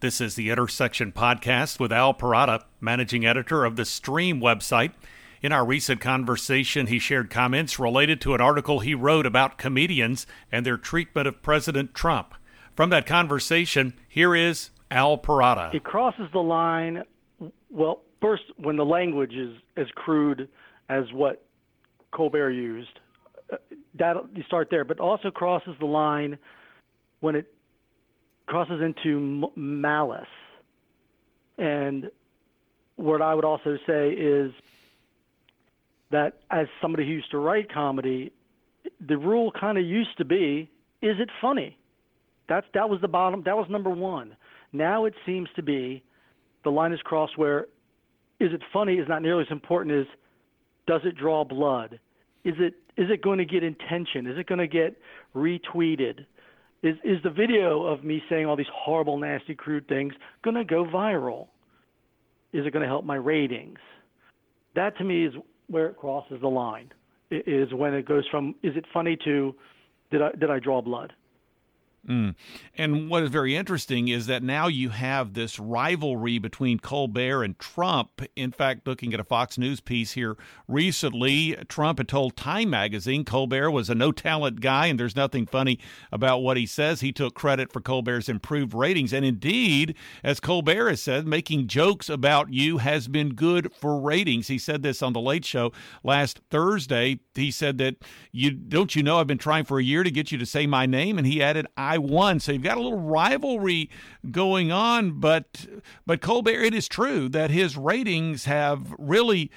This 0.00 0.20
is 0.20 0.34
the 0.34 0.50
Intersection 0.50 1.12
Podcast 1.12 1.80
with 1.80 1.92
Al 1.92 2.14
Perrotta, 2.14 2.62
managing 2.80 3.26
editor 3.26 3.64
of 3.64 3.76
the 3.76 3.84
Stream 3.84 4.40
website. 4.40 4.92
In 5.42 5.52
our 5.52 5.64
recent 5.64 6.00
conversation, 6.02 6.88
he 6.88 6.98
shared 6.98 7.30
comments 7.30 7.78
related 7.78 8.20
to 8.20 8.34
an 8.34 8.42
article 8.42 8.80
he 8.80 8.94
wrote 8.94 9.24
about 9.24 9.56
comedians 9.56 10.26
and 10.52 10.66
their 10.66 10.76
treatment 10.76 11.26
of 11.26 11.40
President 11.40 11.94
Trump. 11.94 12.34
From 12.76 12.90
that 12.90 13.06
conversation, 13.06 13.94
here 14.06 14.34
is 14.34 14.70
Al 14.90 15.16
Perrotta. 15.16 15.74
It 15.74 15.84
crosses 15.84 16.28
the 16.32 16.42
line, 16.42 17.02
well, 17.70 18.02
first, 18.20 18.42
when 18.58 18.76
the 18.76 18.84
language 18.84 19.32
is 19.32 19.56
as 19.78 19.86
crude 19.94 20.48
as 20.90 21.04
what 21.12 21.42
Colbert 22.10 22.50
used, 22.50 22.99
that 23.94 24.16
you 24.34 24.42
start 24.44 24.68
there, 24.70 24.84
but 24.84 25.00
also 25.00 25.30
crosses 25.30 25.74
the 25.78 25.86
line 25.86 26.38
when 27.20 27.36
it 27.36 27.52
crosses 28.46 28.80
into 28.80 29.44
m- 29.44 29.80
malice. 29.80 30.26
And 31.58 32.10
what 32.96 33.22
I 33.22 33.34
would 33.34 33.44
also 33.44 33.76
say 33.86 34.10
is 34.10 34.52
that 36.10 36.38
as 36.50 36.66
somebody 36.80 37.04
who 37.04 37.12
used 37.12 37.30
to 37.30 37.38
write 37.38 37.72
comedy, 37.72 38.32
the 39.06 39.16
rule 39.16 39.52
kind 39.52 39.78
of 39.78 39.84
used 39.84 40.16
to 40.18 40.24
be, 40.24 40.70
is 41.02 41.16
it 41.18 41.30
funny? 41.40 41.76
That's 42.48 42.66
that 42.74 42.90
was 42.90 43.00
the 43.00 43.08
bottom. 43.08 43.42
That 43.44 43.56
was 43.56 43.66
number 43.70 43.90
one. 43.90 44.36
Now 44.72 45.04
it 45.04 45.14
seems 45.24 45.48
to 45.56 45.62
be 45.62 46.02
the 46.64 46.70
line 46.70 46.92
is 46.92 47.00
crossed 47.02 47.38
where 47.38 47.66
is 48.40 48.52
it 48.52 48.62
funny 48.72 48.94
is 48.94 49.08
not 49.08 49.22
nearly 49.22 49.42
as 49.42 49.52
important 49.52 49.94
as 49.96 50.06
does 50.86 51.02
it 51.04 51.16
draw 51.16 51.44
blood? 51.44 52.00
Is 52.44 52.54
it 52.58 52.74
is 52.96 53.10
it 53.10 53.22
going 53.22 53.38
to 53.38 53.44
get 53.44 53.62
attention? 53.62 54.26
Is 54.26 54.38
it 54.38 54.46
going 54.46 54.58
to 54.58 54.66
get 54.66 54.96
retweeted? 55.34 56.26
Is 56.82 56.96
is 57.04 57.22
the 57.22 57.30
video 57.30 57.84
of 57.84 58.04
me 58.04 58.22
saying 58.28 58.46
all 58.46 58.56
these 58.56 58.66
horrible, 58.72 59.18
nasty, 59.18 59.54
crude 59.54 59.86
things 59.88 60.14
going 60.42 60.56
to 60.56 60.64
go 60.64 60.84
viral? 60.84 61.48
Is 62.52 62.66
it 62.66 62.72
going 62.72 62.82
to 62.82 62.88
help 62.88 63.04
my 63.04 63.16
ratings? 63.16 63.78
That 64.74 64.96
to 64.98 65.04
me 65.04 65.26
is 65.26 65.34
where 65.68 65.86
it 65.86 65.96
crosses 65.96 66.40
the 66.40 66.48
line. 66.48 66.90
Is 67.30 67.72
when 67.72 67.94
it 67.94 68.06
goes 68.06 68.24
from 68.30 68.54
is 68.62 68.76
it 68.76 68.84
funny 68.92 69.16
to 69.24 69.54
did 70.10 70.22
I 70.22 70.32
did 70.32 70.50
I 70.50 70.58
draw 70.58 70.80
blood? 70.80 71.12
Mm. 72.08 72.34
And 72.78 73.10
what 73.10 73.22
is 73.22 73.30
very 73.30 73.54
interesting 73.54 74.08
is 74.08 74.26
that 74.26 74.42
now 74.42 74.68
you 74.68 74.88
have 74.88 75.34
this 75.34 75.58
rivalry 75.58 76.38
between 76.38 76.78
Colbert 76.78 77.44
and 77.44 77.58
Trump. 77.58 78.22
In 78.34 78.52
fact, 78.52 78.86
looking 78.86 79.12
at 79.12 79.20
a 79.20 79.24
Fox 79.24 79.58
News 79.58 79.80
piece 79.80 80.12
here 80.12 80.36
recently, 80.66 81.56
Trump 81.68 81.98
had 81.98 82.08
told 82.08 82.36
Time 82.36 82.70
magazine 82.70 83.24
Colbert 83.24 83.70
was 83.70 83.90
a 83.90 83.94
no 83.94 84.12
talent 84.12 84.60
guy 84.60 84.86
and 84.86 84.98
there's 84.98 85.14
nothing 85.14 85.46
funny 85.46 85.78
about 86.10 86.38
what 86.38 86.56
he 86.56 86.64
says. 86.64 87.00
He 87.00 87.12
took 87.12 87.34
credit 87.34 87.70
for 87.70 87.80
Colbert's 87.80 88.30
improved 88.30 88.72
ratings. 88.72 89.12
And 89.12 89.24
indeed, 89.24 89.94
as 90.24 90.40
Colbert 90.40 90.88
has 90.88 91.02
said, 91.02 91.26
making 91.26 91.66
jokes 91.66 92.08
about 92.08 92.52
you 92.52 92.78
has 92.78 93.08
been 93.08 93.34
good 93.34 93.72
for 93.74 94.00
ratings. 94.00 94.48
He 94.48 94.58
said 94.58 94.82
this 94.82 95.02
on 95.02 95.12
The 95.12 95.20
Late 95.20 95.44
Show 95.44 95.72
last 96.02 96.40
Thursday. 96.50 97.20
He 97.34 97.50
said 97.50 97.76
that 97.78 97.96
you 98.32 98.50
don't 98.52 98.96
you 98.96 99.02
know 99.02 99.18
I've 99.18 99.26
been 99.26 99.38
trying 99.38 99.64
for 99.64 99.78
a 99.78 99.84
year 99.84 100.02
to 100.02 100.10
get 100.10 100.32
you 100.32 100.38
to 100.38 100.46
say 100.46 100.66
my 100.66 100.86
name. 100.86 101.18
And 101.18 101.26
he 101.26 101.42
added, 101.42 101.66
I 101.76 101.89
guy 101.90 101.98
won. 101.98 102.40
So 102.40 102.52
you've 102.52 102.62
got 102.62 102.76
a 102.76 102.80
little 102.80 103.00
rivalry 103.00 103.90
going 104.30 104.72
on, 104.72 105.20
but 105.20 105.66
but 106.06 106.20
Colbert, 106.20 106.62
it 106.62 106.74
is 106.74 106.88
true 106.88 107.28
that 107.30 107.50
his 107.50 107.76
ratings 107.76 108.44
have 108.44 108.94
really 108.98 109.50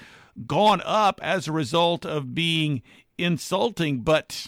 gone 0.47 0.81
up 0.83 1.19
as 1.21 1.47
a 1.47 1.51
result 1.51 2.05
of 2.05 2.33
being 2.33 2.81
insulting, 3.17 3.99
but 3.99 4.47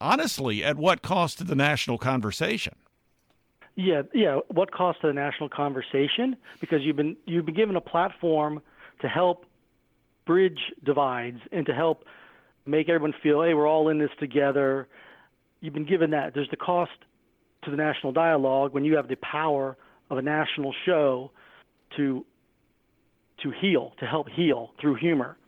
honestly, 0.00 0.64
at 0.64 0.76
what 0.76 1.02
cost 1.02 1.38
to 1.38 1.44
the 1.44 1.54
national 1.54 1.98
conversation? 1.98 2.74
Yeah, 3.76 4.02
yeah. 4.14 4.40
What 4.48 4.70
cost 4.72 5.02
to 5.02 5.08
the 5.08 5.12
national 5.12 5.48
conversation? 5.48 6.36
Because 6.60 6.80
you've 6.82 6.96
been 6.96 7.16
you've 7.26 7.46
been 7.46 7.54
given 7.54 7.76
a 7.76 7.80
platform 7.80 8.62
to 9.00 9.08
help 9.08 9.46
bridge 10.26 10.60
divides 10.84 11.40
and 11.52 11.66
to 11.66 11.74
help 11.74 12.04
make 12.66 12.88
everyone 12.88 13.14
feel, 13.22 13.42
hey, 13.42 13.54
we're 13.54 13.66
all 13.66 13.88
in 13.88 13.98
this 13.98 14.10
together. 14.18 14.86
You've 15.60 15.74
been 15.74 15.86
given 15.86 16.10
that. 16.10 16.32
There's 16.34 16.50
the 16.50 16.56
cost 16.56 16.90
to 17.64 17.70
the 17.70 17.76
national 17.76 18.12
dialogue 18.12 18.72
when 18.72 18.84
you 18.84 18.96
have 18.96 19.08
the 19.08 19.16
power 19.16 19.76
of 20.10 20.18
a 20.18 20.22
national 20.22 20.74
show 20.86 21.30
to 21.96 22.24
to 23.42 23.50
heal, 23.60 23.92
to 23.98 24.06
help 24.06 24.28
heal 24.28 24.70
through 24.80 24.96
humor. 24.96 25.38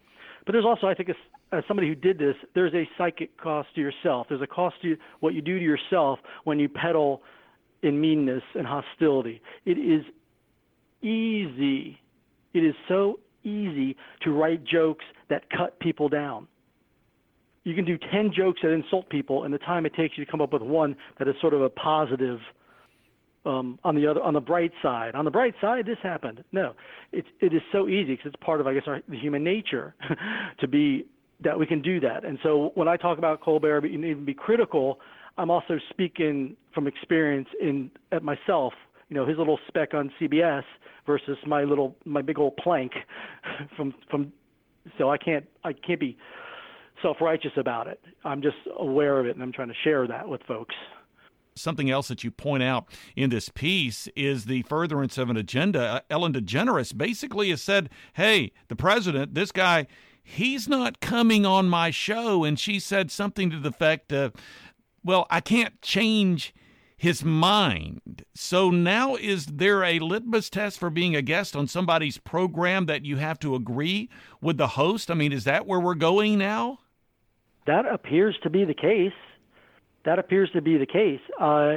But 0.46 0.52
there's 0.52 0.64
also, 0.64 0.86
I 0.86 0.94
think, 0.94 1.10
as 1.10 1.62
somebody 1.68 1.88
who 1.88 1.94
did 1.94 2.18
this, 2.18 2.34
there's 2.54 2.72
a 2.72 2.88
psychic 2.96 3.36
cost 3.38 3.68
to 3.74 3.82
yourself. 3.82 4.28
There's 4.30 4.40
a 4.40 4.46
cost 4.46 4.76
to 4.82 4.96
what 5.20 5.34
you 5.34 5.42
do 5.42 5.58
to 5.58 5.64
yourself 5.64 6.18
when 6.44 6.58
you 6.58 6.70
peddle 6.70 7.22
in 7.82 8.00
meanness 8.00 8.42
and 8.54 8.66
hostility. 8.66 9.42
It 9.66 9.72
is 9.78 10.04
easy. 11.02 12.00
It 12.54 12.60
is 12.60 12.74
so 12.88 13.20
easy 13.44 13.96
to 14.22 14.30
write 14.30 14.64
jokes 14.64 15.04
that 15.28 15.42
cut 15.50 15.78
people 15.80 16.08
down. 16.08 16.46
You 17.64 17.74
can 17.74 17.84
do 17.84 17.96
10 17.96 18.32
jokes 18.36 18.60
that 18.62 18.70
insult 18.70 19.08
people, 19.08 19.44
and 19.44 19.54
the 19.54 19.58
time 19.58 19.86
it 19.86 19.94
takes 19.94 20.18
you 20.18 20.24
to 20.24 20.30
come 20.30 20.40
up 20.40 20.52
with 20.52 20.62
one 20.62 20.96
that 21.18 21.28
is 21.28 21.34
sort 21.40 21.54
of 21.54 21.62
a 21.62 21.70
positive 21.70 22.40
um, 23.44 23.78
on 23.82 23.94
the 23.94 24.06
other 24.06 24.22
on 24.22 24.34
the 24.34 24.40
bright 24.40 24.72
side. 24.82 25.14
On 25.14 25.24
the 25.24 25.30
bright 25.30 25.54
side, 25.60 25.86
this 25.86 25.98
happened. 26.02 26.44
No, 26.52 26.74
it's 27.12 27.26
it 27.40 27.52
is 27.52 27.62
so 27.72 27.88
easy 27.88 28.16
because 28.16 28.32
it's 28.32 28.44
part 28.44 28.60
of 28.60 28.66
I 28.66 28.74
guess 28.74 28.84
our, 28.86 29.00
the 29.08 29.18
human 29.18 29.42
nature 29.42 29.94
to 30.60 30.68
be 30.68 31.06
that 31.42 31.58
we 31.58 31.66
can 31.66 31.82
do 31.82 31.98
that. 32.00 32.24
And 32.24 32.38
so 32.42 32.70
when 32.74 32.88
I 32.88 32.96
talk 32.96 33.18
about 33.18 33.40
Colbert, 33.40 33.86
you 33.86 33.98
need 33.98 34.14
to 34.14 34.20
be 34.20 34.34
critical. 34.34 35.00
I'm 35.38 35.50
also 35.50 35.78
speaking 35.90 36.56
from 36.72 36.86
experience 36.86 37.48
in 37.60 37.90
at 38.12 38.22
myself. 38.22 38.74
You 39.08 39.16
know, 39.16 39.26
his 39.26 39.36
little 39.38 39.58
speck 39.68 39.92
on 39.92 40.10
CBS 40.20 40.62
versus 41.06 41.36
my 41.46 41.64
little 41.64 41.96
my 42.04 42.22
big 42.22 42.38
old 42.38 42.56
plank 42.56 42.92
from 43.76 43.94
from. 44.10 44.32
So 44.98 45.10
I 45.10 45.18
can't 45.18 45.46
I 45.64 45.72
can't 45.72 46.00
be 46.00 46.16
self-righteous 47.02 47.52
about 47.56 47.88
it. 47.88 48.00
I'm 48.24 48.42
just 48.42 48.56
aware 48.78 49.18
of 49.20 49.26
it, 49.26 49.34
and 49.34 49.42
I'm 49.42 49.52
trying 49.52 49.68
to 49.68 49.74
share 49.84 50.06
that 50.06 50.28
with 50.28 50.42
folks. 50.44 50.74
Something 51.54 51.90
else 51.90 52.08
that 52.08 52.24
you 52.24 52.30
point 52.30 52.62
out 52.62 52.86
in 53.14 53.28
this 53.28 53.50
piece 53.50 54.08
is 54.16 54.46
the 54.46 54.62
furtherance 54.62 55.18
of 55.18 55.28
an 55.28 55.36
agenda. 55.36 55.80
Uh, 55.80 56.00
Ellen 56.08 56.32
DeGeneres 56.32 56.96
basically 56.96 57.50
has 57.50 57.60
said, 57.60 57.90
"Hey, 58.14 58.52
the 58.68 58.76
president, 58.76 59.34
this 59.34 59.52
guy." 59.52 59.86
He's 60.24 60.68
not 60.68 61.00
coming 61.00 61.44
on 61.44 61.68
my 61.68 61.90
show. 61.90 62.44
And 62.44 62.58
she 62.58 62.78
said 62.78 63.10
something 63.10 63.50
to 63.50 63.58
the 63.58 63.70
effect 63.70 64.12
of, 64.12 64.32
Well, 65.04 65.26
I 65.30 65.40
can't 65.40 65.82
change 65.82 66.54
his 67.02 67.24
mind. 67.24 68.24
So 68.32 68.70
now 68.70 69.16
is 69.16 69.46
there 69.46 69.82
a 69.82 69.98
litmus 69.98 70.48
test 70.48 70.78
for 70.78 70.88
being 70.88 71.16
a 71.16 71.22
guest 71.22 71.56
on 71.56 71.66
somebody's 71.66 72.18
program 72.18 72.86
that 72.86 73.04
you 73.04 73.16
have 73.16 73.40
to 73.40 73.56
agree 73.56 74.08
with 74.40 74.56
the 74.56 74.68
host? 74.68 75.10
I 75.10 75.14
mean, 75.14 75.32
is 75.32 75.42
that 75.42 75.66
where 75.66 75.80
we're 75.80 75.96
going 75.96 76.38
now? 76.38 76.78
That 77.66 77.86
appears 77.86 78.36
to 78.42 78.50
be 78.50 78.64
the 78.64 78.74
case. 78.74 79.12
That 80.04 80.18
appears 80.18 80.50
to 80.52 80.60
be 80.60 80.78
the 80.78 80.86
case. 80.86 81.20
Uh, 81.40 81.76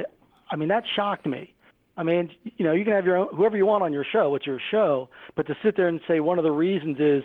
I 0.50 0.56
mean, 0.56 0.68
that 0.68 0.84
shocked 0.94 1.26
me. 1.26 1.54
I 1.96 2.02
mean, 2.02 2.30
you 2.56 2.64
know, 2.64 2.72
you 2.72 2.84
can 2.84 2.92
have 2.92 3.06
your 3.06 3.16
own, 3.16 3.28
whoever 3.34 3.56
you 3.56 3.66
want 3.66 3.82
on 3.82 3.92
your 3.92 4.04
show. 4.04 4.34
It's 4.34 4.46
your 4.46 4.60
show. 4.70 5.08
But 5.34 5.46
to 5.46 5.54
sit 5.64 5.76
there 5.76 5.88
and 5.88 6.00
say 6.06 6.20
one 6.20 6.38
of 6.38 6.44
the 6.44 6.50
reasons 6.50 6.98
is 7.00 7.22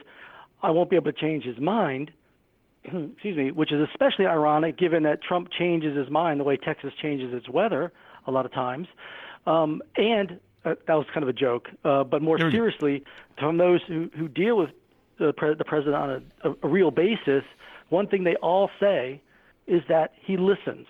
I 0.64 0.72
won't 0.72 0.90
be 0.90 0.96
able 0.96 1.12
to 1.12 1.20
change 1.20 1.44
his 1.44 1.60
mind 1.60 2.12
excuse 2.84 3.38
me, 3.38 3.52
which 3.52 3.72
is 3.72 3.88
especially 3.92 4.26
ironic 4.26 4.78
given 4.78 5.04
that 5.04 5.22
Trump 5.22 5.50
changes 5.58 5.96
his 5.96 6.10
mind 6.10 6.40
the 6.40 6.44
way 6.44 6.58
Texas 6.58 6.92
changes 7.02 7.34
its 7.34 7.48
weather 7.50 7.92
a 8.28 8.32
lot 8.32 8.46
of 8.46 8.54
times. 8.54 8.88
Um, 9.46 9.82
and 9.96 10.40
uh, 10.66 10.76
that 10.88 10.94
was 10.94 11.06
kind 11.14 11.24
of 11.24 11.30
a 11.30 11.34
joke, 11.34 11.68
uh, 11.84 12.04
but 12.04 12.22
more 12.22 12.38
seriously, 12.52 13.04
from 13.40 13.58
those 13.58 13.82
who, 13.88 14.10
who 14.16 14.28
deal 14.28 14.58
with 14.58 14.70
the, 15.18 15.34
pre- 15.34 15.56
the 15.56 15.66
president 15.66 15.96
on 15.96 16.10
a, 16.10 16.50
a, 16.50 16.56
a 16.64 16.68
real 16.68 16.92
basis, 16.92 17.44
one 17.92 18.08
thing 18.08 18.24
they 18.24 18.36
all 18.36 18.70
say 18.80 19.22
is 19.68 19.82
that 19.90 20.14
he 20.26 20.38
listens. 20.38 20.88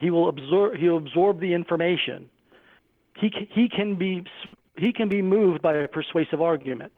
He 0.00 0.10
will 0.10 0.28
absorb. 0.28 0.76
He'll 0.76 0.98
absorb 0.98 1.40
the 1.40 1.54
information. 1.54 2.28
He 3.16 3.30
he 3.50 3.68
can 3.68 3.96
be 3.96 4.24
he 4.76 4.92
can 4.92 5.08
be 5.08 5.22
moved 5.22 5.62
by 5.62 5.74
a 5.74 5.88
persuasive 5.88 6.40
argument, 6.40 6.92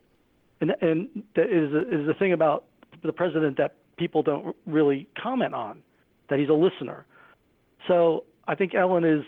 and 0.61 0.73
and 0.81 1.09
that 1.37 1.47
is 1.47 1.73
is 1.73 2.07
the 2.07 2.15
thing 2.19 2.33
about 2.33 2.65
the 3.03 3.13
president 3.13 3.57
that 3.59 3.75
people 3.97 4.23
don't 4.23 4.57
really 4.67 5.07
comment 5.23 5.55
on, 5.55 5.83
that 6.29 6.39
he's 6.39 6.49
a 6.49 6.55
listener. 6.55 7.05
So 7.87 8.25
I 8.49 8.55
think 8.55 8.75
Ellen 8.75 9.05
is 9.05 9.25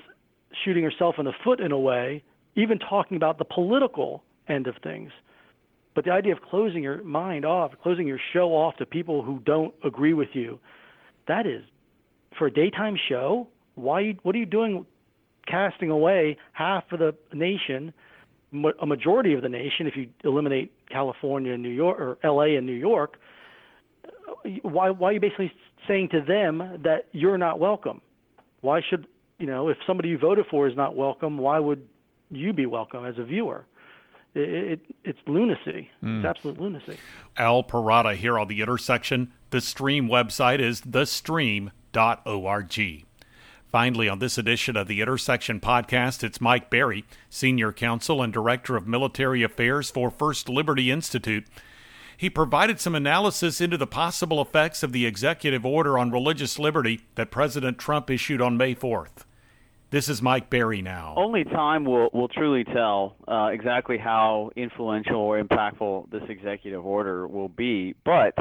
shooting 0.64 0.82
herself 0.82 1.16
in 1.18 1.26
the 1.26 1.32
foot 1.44 1.60
in 1.60 1.72
a 1.72 1.78
way, 1.78 2.22
even 2.56 2.78
talking 2.78 3.16
about 3.16 3.38
the 3.38 3.44
political 3.44 4.22
end 4.48 4.66
of 4.66 4.76
things. 4.82 5.12
But 5.94 6.05
the 6.05 6.11
idea 6.11 6.33
of 6.33 6.40
closing 6.42 6.83
your 6.83 7.02
mind 7.02 7.44
off, 7.44 7.72
closing 7.83 8.07
your 8.07 8.20
show 8.33 8.50
off 8.50 8.76
to 8.76 8.87
people 8.87 9.22
who 9.22 9.40
don't 9.40 9.74
agree 9.85 10.14
with 10.14 10.31
you, 10.33 10.59
that 11.28 11.46
is 11.46 11.62
for 12.38 12.46
a 12.46 12.52
daytime 12.52 12.96
show. 13.09 13.48
Why? 13.74 14.16
What 14.22 14.35
are 14.35 14.38
you 14.38 14.46
doing? 14.46 14.87
Casting 15.46 15.90
away 15.90 16.37
half 16.52 16.85
of 16.92 17.00
the 17.00 17.14
nation, 17.35 17.92
a 18.81 18.87
majority 18.87 19.35
of 19.35 19.42
the 19.42 19.48
nation, 19.48 19.87
if 19.87 19.96
you 19.96 20.09
eliminate 20.22 20.72
California 20.88 21.52
and 21.52 21.62
New 21.62 21.68
York 21.68 21.98
or 22.00 22.18
L.A. 22.22 22.57
and 22.57 22.64
New 22.64 22.72
York, 22.72 23.18
why 24.62 24.90
why 24.90 25.11
are 25.11 25.12
you 25.12 25.20
basically 25.20 25.52
saying 25.88 26.11
to 26.11 26.20
them 26.20 26.59
that 26.85 27.07
you're 27.12 27.38
not 27.38 27.59
welcome? 27.59 28.00
Why 28.61 28.81
should 28.88 29.07
you 29.38 29.46
know 29.46 29.68
if 29.68 29.76
somebody 29.87 30.11
you 30.11 30.18
voted 30.18 30.46
for 30.50 30.68
is 30.68 30.76
not 30.76 30.94
welcome? 30.96 31.38
Why 31.38 31.59
would 31.59 31.87
you 32.31 32.52
be 32.52 32.66
welcome 32.66 33.05
as 33.05 33.14
a 33.18 33.24
viewer? 33.24 33.64
It, 34.34 34.48
it 34.48 34.80
it's 35.04 35.18
lunacy. 35.26 35.90
Mm. 36.02 36.18
It's 36.18 36.26
absolute 36.26 36.60
lunacy. 36.60 36.96
Al 37.36 37.62
Perrotta 37.62 38.14
here 38.14 38.38
on 38.38 38.48
the 38.48 38.60
intersection. 38.60 39.32
The 39.50 39.60
Stream 39.60 40.08
website 40.08 40.60
is 40.60 40.80
thestream.org. 40.80 41.72
Finally, 43.72 44.08
on 44.08 44.18
this 44.18 44.36
edition 44.36 44.76
of 44.76 44.86
the 44.86 45.00
Intersection 45.00 45.58
podcast, 45.58 46.22
it's 46.22 46.42
Mike 46.42 46.68
Berry, 46.68 47.06
Senior 47.30 47.72
Counsel 47.72 48.22
and 48.22 48.30
Director 48.30 48.76
of 48.76 48.86
Military 48.86 49.42
Affairs 49.42 49.90
for 49.90 50.10
First 50.10 50.50
Liberty 50.50 50.90
Institute. 50.90 51.46
He 52.14 52.28
provided 52.28 52.78
some 52.78 52.94
analysis 52.94 53.62
into 53.62 53.78
the 53.78 53.86
possible 53.86 54.42
effects 54.42 54.82
of 54.82 54.92
the 54.92 55.06
executive 55.06 55.64
order 55.64 55.98
on 55.98 56.10
religious 56.10 56.58
liberty 56.58 57.00
that 57.14 57.30
President 57.30 57.78
Trump 57.78 58.10
issued 58.10 58.42
on 58.42 58.58
May 58.58 58.74
4th. 58.74 59.24
This 59.92 60.09
is 60.09 60.22
Mike 60.22 60.48
Berry 60.48 60.81
now. 60.81 61.12
Only 61.18 61.44
time 61.44 61.85
will, 61.85 62.09
will 62.14 62.28
truly 62.28 62.64
tell 62.64 63.14
uh, 63.28 63.50
exactly 63.52 63.98
how 63.98 64.50
influential 64.57 65.16
or 65.16 65.38
impactful 65.38 66.11
this 66.11 66.22
executive 66.31 66.87
order 66.87 67.28
will 67.28 67.50
be. 67.50 67.94
But 68.02 68.35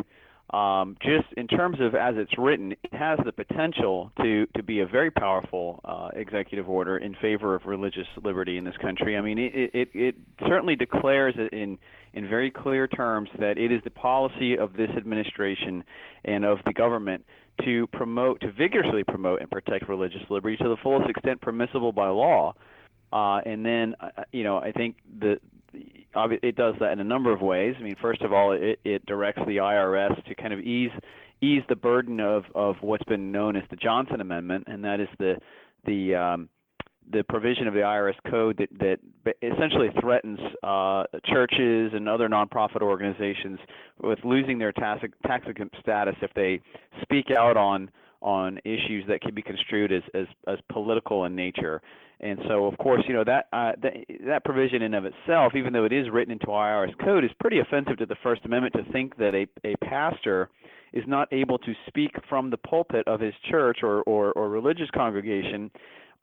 um, 0.55 0.95
just 1.01 1.25
in 1.35 1.47
terms 1.47 1.81
of 1.81 1.93
as 1.93 2.15
it's 2.15 2.37
written, 2.37 2.71
it 2.71 2.93
has 2.93 3.19
the 3.25 3.33
potential 3.33 4.13
to, 4.21 4.47
to 4.55 4.63
be 4.63 4.79
a 4.79 4.85
very 4.85 5.11
powerful 5.11 5.81
uh, 5.83 6.11
executive 6.13 6.69
order 6.69 6.97
in 6.97 7.15
favor 7.15 7.53
of 7.53 7.65
religious 7.65 8.07
liberty 8.23 8.57
in 8.57 8.63
this 8.63 8.77
country. 8.81 9.17
I 9.17 9.21
mean, 9.21 9.37
it, 9.37 9.71
it, 9.73 9.89
it 9.93 10.15
certainly 10.47 10.77
declares 10.77 11.35
in 11.51 11.77
in 12.13 12.27
very 12.27 12.51
clear 12.51 12.87
terms 12.87 13.29
that 13.39 13.57
it 13.57 13.71
is 13.71 13.81
the 13.85 13.89
policy 13.89 14.57
of 14.57 14.73
this 14.73 14.89
administration 14.97 15.83
and 16.25 16.43
of 16.43 16.57
the 16.65 16.73
government 16.73 17.23
to 17.65 17.87
promote, 17.87 18.41
to 18.41 18.51
vigorously 18.51 19.03
promote 19.03 19.41
and 19.41 19.49
protect 19.49 19.87
religious 19.87 20.21
liberty 20.29 20.57
to 20.57 20.69
the 20.69 20.77
fullest 20.81 21.09
extent 21.09 21.41
permissible 21.41 21.91
by 21.91 22.07
law. 22.07 22.53
Uh, 23.13 23.39
and 23.45 23.65
then, 23.65 23.95
uh, 23.99 24.23
you 24.31 24.43
know, 24.43 24.57
I 24.57 24.71
think 24.71 24.95
the 25.19 25.39
it 26.13 26.55
does 26.55 26.75
that 26.79 26.91
in 26.91 26.99
a 26.99 27.03
number 27.03 27.31
of 27.31 27.41
ways. 27.41 27.75
I 27.79 27.83
mean, 27.83 27.95
first 28.01 28.21
of 28.21 28.33
all, 28.33 28.51
it, 28.51 28.79
it 28.83 29.05
directs 29.05 29.39
the 29.47 29.57
IRS 29.57 30.23
to 30.25 30.35
kind 30.35 30.53
of 30.53 30.59
ease 30.59 30.91
ease 31.41 31.63
the 31.69 31.75
burden 31.75 32.19
of, 32.19 32.43
of 32.53 32.75
what's 32.81 33.03
been 33.05 33.31
known 33.31 33.55
as 33.55 33.63
the 33.69 33.75
Johnson 33.75 34.21
Amendment, 34.21 34.65
and 34.67 34.83
that 34.83 34.99
is 34.99 35.07
the 35.17 35.35
the 35.85 36.15
um, 36.15 36.49
the 37.11 37.23
provision 37.23 37.67
of 37.67 37.73
the 37.73 37.81
IRS 37.81 38.15
code 38.29 38.57
that, 38.57 38.99
that 39.23 39.35
essentially 39.41 39.89
threatens 39.99 40.39
uh, 40.63 41.03
churches 41.25 41.91
and 41.93 42.07
other 42.07 42.29
nonprofit 42.29 42.81
organizations 42.81 43.59
with 44.01 44.19
losing 44.23 44.59
their 44.59 44.71
tax 44.71 45.03
tax 45.25 45.45
exempt 45.47 45.75
status 45.81 46.15
if 46.21 46.33
they 46.33 46.61
speak 47.01 47.31
out 47.31 47.57
on 47.57 47.89
on 48.21 48.59
issues 48.63 49.03
that 49.07 49.19
can 49.19 49.33
be 49.33 49.41
construed 49.41 49.91
as, 49.91 50.03
as, 50.13 50.27
as 50.47 50.59
political 50.71 51.25
in 51.25 51.35
nature. 51.35 51.81
And 52.19 52.37
so, 52.47 52.65
of 52.65 52.77
course, 52.77 53.03
you 53.07 53.15
know 53.15 53.23
that, 53.23 53.47
uh, 53.51 53.71
that 53.81 53.93
that 54.27 54.45
provision 54.45 54.83
in 54.83 54.93
of 54.93 55.05
itself, 55.05 55.53
even 55.55 55.73
though 55.73 55.85
it 55.85 55.91
is 55.91 56.07
written 56.11 56.31
into 56.31 56.47
IRS 56.47 56.95
code, 57.03 57.25
is 57.25 57.31
pretty 57.39 57.59
offensive 57.59 57.97
to 57.97 58.05
the 58.05 58.15
First 58.21 58.45
Amendment 58.45 58.75
to 58.75 58.91
think 58.91 59.17
that 59.17 59.33
a, 59.33 59.47
a 59.67 59.75
pastor 59.77 60.49
is 60.93 61.03
not 61.07 61.31
able 61.33 61.57
to 61.57 61.73
speak 61.87 62.11
from 62.29 62.51
the 62.51 62.57
pulpit 62.57 63.07
of 63.07 63.19
his 63.19 63.33
church 63.49 63.79
or, 63.81 64.01
or, 64.03 64.33
or 64.33 64.49
religious 64.49 64.89
congregation 64.93 65.71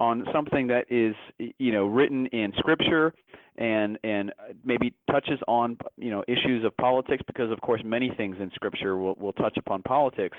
on 0.00 0.24
something 0.32 0.68
that 0.68 0.84
is 0.90 1.14
you 1.58 1.72
know 1.72 1.86
written 1.86 2.26
in 2.26 2.52
scripture 2.58 3.12
and 3.56 3.98
and 4.04 4.32
maybe 4.64 4.94
touches 5.10 5.38
on 5.48 5.76
you 5.96 6.10
know 6.10 6.22
issues 6.28 6.64
of 6.64 6.76
politics 6.76 7.22
because 7.26 7.50
of 7.50 7.60
course 7.60 7.80
many 7.84 8.10
things 8.16 8.36
in 8.40 8.50
scripture 8.54 8.96
will, 8.96 9.14
will 9.16 9.32
touch 9.32 9.56
upon 9.56 9.82
politics 9.82 10.36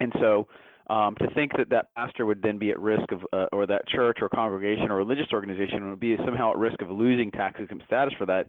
and 0.00 0.12
so 0.20 0.46
um, 0.90 1.14
to 1.16 1.28
think 1.34 1.52
that 1.58 1.68
that 1.70 1.94
pastor 1.94 2.24
would 2.24 2.40
then 2.40 2.58
be 2.58 2.70
at 2.70 2.80
risk 2.80 3.12
of, 3.12 3.20
uh, 3.32 3.46
or 3.52 3.66
that 3.66 3.86
church 3.88 4.18
or 4.22 4.28
congregation 4.28 4.90
or 4.90 4.96
religious 4.96 5.26
organization 5.32 5.90
would 5.90 6.00
be 6.00 6.16
somehow 6.24 6.50
at 6.52 6.56
risk 6.56 6.80
of 6.80 6.90
losing 6.90 7.30
tax 7.30 7.60
exempt 7.60 7.84
status 7.86 8.14
for 8.16 8.24
that 8.26 8.46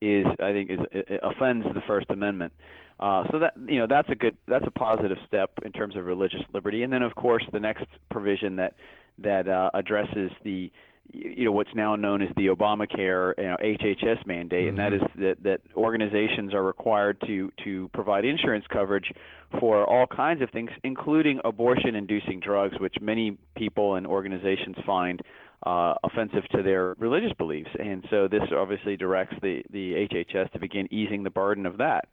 is, 0.00 0.26
I 0.40 0.52
think, 0.52 0.70
is 0.70 0.78
offends 1.22 1.66
the 1.74 1.80
First 1.86 2.06
Amendment. 2.10 2.52
Uh, 3.00 3.24
so 3.30 3.38
that 3.38 3.54
you 3.66 3.78
know 3.78 3.86
that's 3.88 4.08
a 4.10 4.14
good 4.14 4.36
that's 4.48 4.66
a 4.66 4.70
positive 4.72 5.18
step 5.26 5.50
in 5.64 5.72
terms 5.72 5.96
of 5.96 6.04
religious 6.04 6.40
liberty. 6.52 6.82
And 6.82 6.92
then 6.92 7.02
of 7.02 7.14
course 7.14 7.44
the 7.52 7.60
next 7.60 7.84
provision 8.10 8.56
that 8.56 8.74
that 9.18 9.48
uh, 9.48 9.70
addresses 9.74 10.30
the 10.42 10.70
you 11.12 11.44
know 11.44 11.52
what's 11.52 11.74
now 11.74 11.96
known 11.96 12.22
as 12.22 12.28
the 12.36 12.48
Obamacare 12.48 13.32
you 13.38 13.44
know, 13.44 13.56
HHS 13.62 14.26
mandate, 14.26 14.68
mm-hmm. 14.68 14.68
and 14.68 14.78
that 14.78 15.00
mm-hmm. 15.00 15.22
that, 15.22 15.42
that 15.42 15.60
organizations 15.76 16.52
are 16.52 16.62
required 16.62 17.20
to 17.26 17.50
to 17.64 17.88
provide 17.94 18.24
insurance 18.24 18.64
coverage 18.70 19.10
for 19.58 19.88
all 19.88 20.06
kinds 20.06 20.42
of 20.42 20.50
things, 20.50 20.70
including 20.84 21.40
abortion-inducing 21.44 22.40
drugs, 22.40 22.74
which 22.78 22.96
many 23.00 23.38
people 23.56 23.94
and 23.94 24.06
organizations 24.06 24.76
find 24.84 25.22
uh, 25.64 25.94
offensive 26.04 26.46
to 26.54 26.62
their 26.62 26.94
religious 26.98 27.32
beliefs. 27.38 27.70
And 27.78 28.04
so 28.10 28.28
this 28.28 28.42
obviously 28.54 28.96
directs 28.96 29.34
the 29.40 29.62
the 29.70 30.06
HHS 30.12 30.52
to 30.52 30.58
begin 30.58 30.92
easing 30.92 31.22
the 31.22 31.30
burden 31.30 31.64
of 31.64 31.78
that. 31.78 32.08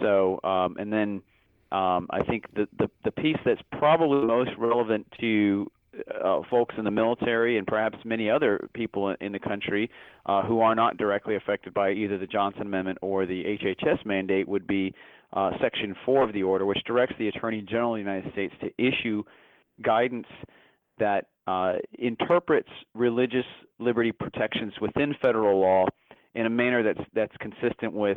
So 0.00 0.40
um, 0.44 0.76
and 0.78 0.92
then. 0.92 1.22
Um, 1.72 2.06
I 2.10 2.22
think 2.22 2.44
the, 2.54 2.68
the 2.78 2.88
the 3.04 3.10
piece 3.10 3.38
that's 3.44 3.60
probably 3.72 4.24
most 4.26 4.50
relevant 4.56 5.08
to 5.18 5.68
uh, 6.24 6.40
folks 6.50 6.74
in 6.78 6.84
the 6.84 6.90
military 6.90 7.58
and 7.58 7.66
perhaps 7.66 7.98
many 8.04 8.30
other 8.30 8.68
people 8.74 9.14
in 9.20 9.32
the 9.32 9.38
country 9.38 9.90
uh, 10.26 10.42
who 10.42 10.60
are 10.60 10.74
not 10.74 10.96
directly 10.96 11.36
affected 11.36 11.74
by 11.74 11.92
either 11.92 12.18
the 12.18 12.26
Johnson 12.26 12.62
Amendment 12.62 12.98
or 13.02 13.26
the 13.26 13.44
HHS 13.44 14.04
mandate 14.04 14.48
would 14.48 14.66
be 14.66 14.94
uh, 15.32 15.50
Section 15.60 15.94
4 16.04 16.24
of 16.24 16.32
the 16.32 16.42
order, 16.42 16.64
which 16.64 16.82
directs 16.86 17.14
the 17.18 17.28
Attorney 17.28 17.62
General 17.62 17.94
of 17.94 17.96
the 17.96 18.10
United 18.10 18.32
States 18.32 18.54
to 18.60 18.70
issue 18.78 19.22
guidance 19.82 20.26
that 20.98 21.26
uh, 21.46 21.74
interprets 21.98 22.68
religious 22.94 23.46
liberty 23.78 24.12
protections 24.12 24.72
within 24.80 25.14
federal 25.20 25.60
law 25.60 25.86
in 26.34 26.46
a 26.46 26.50
manner 26.50 26.82
that's 26.82 27.06
that's 27.14 27.36
consistent 27.38 27.92
with 27.92 28.16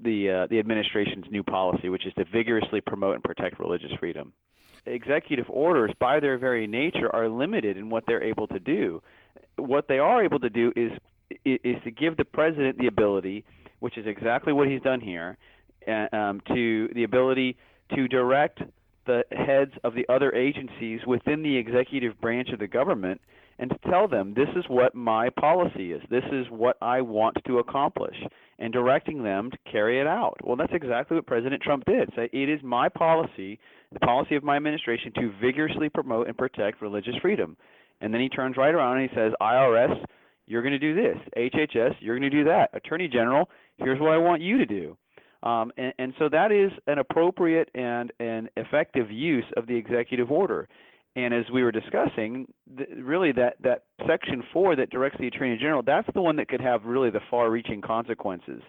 the 0.00 0.30
uh, 0.30 0.46
the 0.48 0.58
administration's 0.58 1.26
new 1.30 1.42
policy, 1.42 1.88
which 1.88 2.06
is 2.06 2.12
to 2.14 2.24
vigorously 2.24 2.80
promote 2.80 3.14
and 3.14 3.24
protect 3.24 3.58
religious 3.58 3.92
freedom. 3.98 4.32
Executive 4.86 5.46
orders, 5.48 5.90
by 5.98 6.20
their 6.20 6.38
very 6.38 6.66
nature, 6.66 7.14
are 7.14 7.28
limited 7.28 7.76
in 7.76 7.90
what 7.90 8.04
they're 8.06 8.22
able 8.22 8.46
to 8.48 8.60
do. 8.60 9.02
What 9.56 9.88
they 9.88 9.98
are 9.98 10.24
able 10.24 10.38
to 10.40 10.50
do 10.50 10.72
is 10.76 10.92
is 11.44 11.76
to 11.84 11.90
give 11.90 12.16
the 12.16 12.24
president 12.24 12.78
the 12.78 12.86
ability, 12.86 13.44
which 13.80 13.98
is 13.98 14.06
exactly 14.06 14.52
what 14.52 14.68
he's 14.68 14.82
done 14.82 15.00
here, 15.00 15.36
uh, 15.88 16.14
um, 16.14 16.40
to 16.48 16.88
the 16.94 17.04
ability 17.04 17.56
to 17.94 18.06
direct 18.08 18.60
the 19.06 19.24
heads 19.32 19.72
of 19.84 19.94
the 19.94 20.06
other 20.08 20.32
agencies 20.34 21.00
within 21.06 21.42
the 21.42 21.56
executive 21.56 22.20
branch 22.20 22.50
of 22.50 22.58
the 22.58 22.66
government 22.66 23.20
and 23.58 23.70
to 23.70 23.90
tell 23.90 24.08
them 24.08 24.34
this 24.34 24.48
is 24.56 24.64
what 24.68 24.94
my 24.94 25.30
policy 25.30 25.92
is, 25.92 26.02
this 26.10 26.24
is 26.30 26.46
what 26.50 26.76
I 26.82 27.00
want 27.00 27.36
to 27.46 27.58
accomplish, 27.58 28.16
and 28.58 28.72
directing 28.72 29.22
them 29.22 29.50
to 29.50 29.58
carry 29.70 30.00
it 30.00 30.06
out. 30.06 30.38
Well, 30.42 30.56
that's 30.56 30.72
exactly 30.72 31.16
what 31.16 31.26
President 31.26 31.62
Trump 31.62 31.84
did. 31.84 32.10
Say, 32.16 32.30
it 32.32 32.48
is 32.48 32.60
my 32.62 32.88
policy, 32.88 33.58
the 33.92 34.00
policy 34.00 34.34
of 34.34 34.42
my 34.42 34.56
administration, 34.56 35.12
to 35.16 35.32
vigorously 35.40 35.88
promote 35.88 36.28
and 36.28 36.36
protect 36.36 36.80
religious 36.80 37.14
freedom. 37.20 37.56
And 38.00 38.12
then 38.12 38.20
he 38.20 38.28
turns 38.28 38.56
right 38.56 38.74
around 38.74 38.98
and 38.98 39.10
he 39.10 39.16
says, 39.16 39.32
IRS, 39.40 39.94
you're 40.46 40.62
going 40.62 40.78
to 40.78 40.78
do 40.78 40.94
this. 40.94 41.16
HHS, 41.36 41.96
you're 42.00 42.18
going 42.18 42.30
to 42.30 42.36
do 42.36 42.44
that. 42.44 42.70
Attorney 42.72 43.08
General, 43.08 43.48
here's 43.78 44.00
what 44.00 44.12
I 44.12 44.18
want 44.18 44.42
you 44.42 44.58
to 44.58 44.66
do. 44.66 44.96
Um, 45.42 45.72
and, 45.76 45.92
and 45.98 46.14
so 46.18 46.28
that 46.30 46.50
is 46.50 46.72
an 46.86 46.98
appropriate 46.98 47.68
and 47.74 48.12
an 48.20 48.48
effective 48.56 49.10
use 49.10 49.44
of 49.56 49.66
the 49.66 49.76
executive 49.76 50.30
order. 50.30 50.68
And 51.16 51.32
as 51.32 51.44
we 51.52 51.62
were 51.62 51.72
discussing, 51.72 52.46
the, 52.76 52.84
really 53.02 53.32
that, 53.32 53.56
that 53.62 53.84
section 54.06 54.42
four 54.52 54.76
that 54.76 54.90
directs 54.90 55.16
the 55.18 55.26
attorney 55.26 55.56
general, 55.56 55.82
that's 55.82 56.08
the 56.14 56.20
one 56.20 56.36
that 56.36 56.48
could 56.48 56.60
have 56.60 56.84
really 56.84 57.10
the 57.10 57.22
far-reaching 57.30 57.80
consequences 57.80 58.62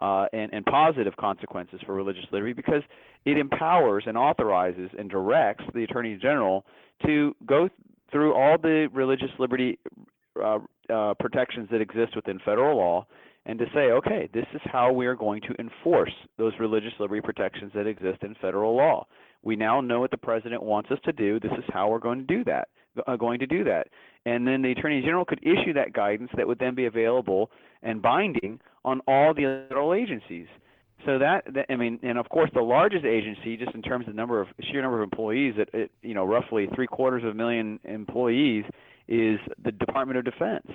uh, 0.00 0.26
and, 0.34 0.52
and 0.52 0.66
positive 0.66 1.16
consequences 1.16 1.80
for 1.86 1.94
religious 1.94 2.26
liberty 2.30 2.52
because 2.52 2.82
it 3.24 3.38
empowers 3.38 4.04
and 4.06 4.18
authorizes 4.18 4.90
and 4.98 5.08
directs 5.08 5.64
the 5.74 5.82
attorney 5.82 6.18
general 6.20 6.66
to 7.06 7.34
go 7.46 7.68
th- 7.68 7.72
through 8.12 8.34
all 8.34 8.58
the 8.58 8.88
religious 8.92 9.30
liberty 9.38 9.78
uh, 10.42 10.58
uh, 10.92 11.14
protections 11.18 11.68
that 11.72 11.80
exist 11.80 12.14
within 12.14 12.38
federal 12.44 12.76
law 12.76 13.06
and 13.46 13.58
to 13.58 13.64
say, 13.74 13.92
okay, 13.92 14.28
this 14.34 14.46
is 14.54 14.60
how 14.64 14.92
we 14.92 15.06
are 15.06 15.14
going 15.14 15.40
to 15.42 15.54
enforce 15.58 16.12
those 16.38 16.52
religious 16.60 16.92
liberty 16.98 17.20
protections 17.22 17.72
that 17.74 17.86
exist 17.86 18.22
in 18.22 18.34
federal 18.42 18.76
law. 18.76 19.06
We 19.44 19.56
now 19.56 19.80
know 19.80 20.00
what 20.00 20.10
the 20.10 20.16
president 20.16 20.62
wants 20.62 20.90
us 20.90 20.98
to 21.04 21.12
do. 21.12 21.38
This 21.38 21.52
is 21.52 21.64
how 21.72 21.88
we're 21.88 21.98
going 21.98 22.26
to 22.26 22.36
do 22.36 22.44
that. 22.44 22.68
Uh, 23.06 23.16
going 23.16 23.40
to 23.40 23.46
do 23.46 23.64
that, 23.64 23.88
and 24.24 24.46
then 24.46 24.62
the 24.62 24.70
attorney 24.70 25.00
general 25.00 25.24
could 25.24 25.40
issue 25.42 25.72
that 25.72 25.92
guidance 25.92 26.30
that 26.36 26.46
would 26.46 26.60
then 26.60 26.76
be 26.76 26.86
available 26.86 27.50
and 27.82 28.00
binding 28.00 28.60
on 28.84 29.00
all 29.08 29.34
the 29.34 29.64
federal 29.68 29.94
agencies. 29.94 30.46
So 31.04 31.18
that, 31.18 31.42
that, 31.54 31.66
I 31.68 31.76
mean, 31.76 31.98
and 32.02 32.18
of 32.18 32.28
course, 32.28 32.50
the 32.54 32.62
largest 32.62 33.04
agency, 33.04 33.56
just 33.56 33.74
in 33.74 33.82
terms 33.82 34.06
of 34.06 34.14
the 34.14 34.16
number 34.16 34.40
of 34.40 34.46
sheer 34.70 34.80
number 34.80 35.02
of 35.02 35.04
employees, 35.04 35.54
at, 35.60 35.74
at 35.74 35.90
you 36.02 36.14
know 36.14 36.24
roughly 36.24 36.68
three 36.74 36.86
quarters 36.86 37.24
of 37.24 37.30
a 37.30 37.34
million 37.34 37.80
employees, 37.84 38.64
is 39.08 39.38
the 39.62 39.72
Department 39.72 40.18
of 40.18 40.24
Defense. 40.24 40.68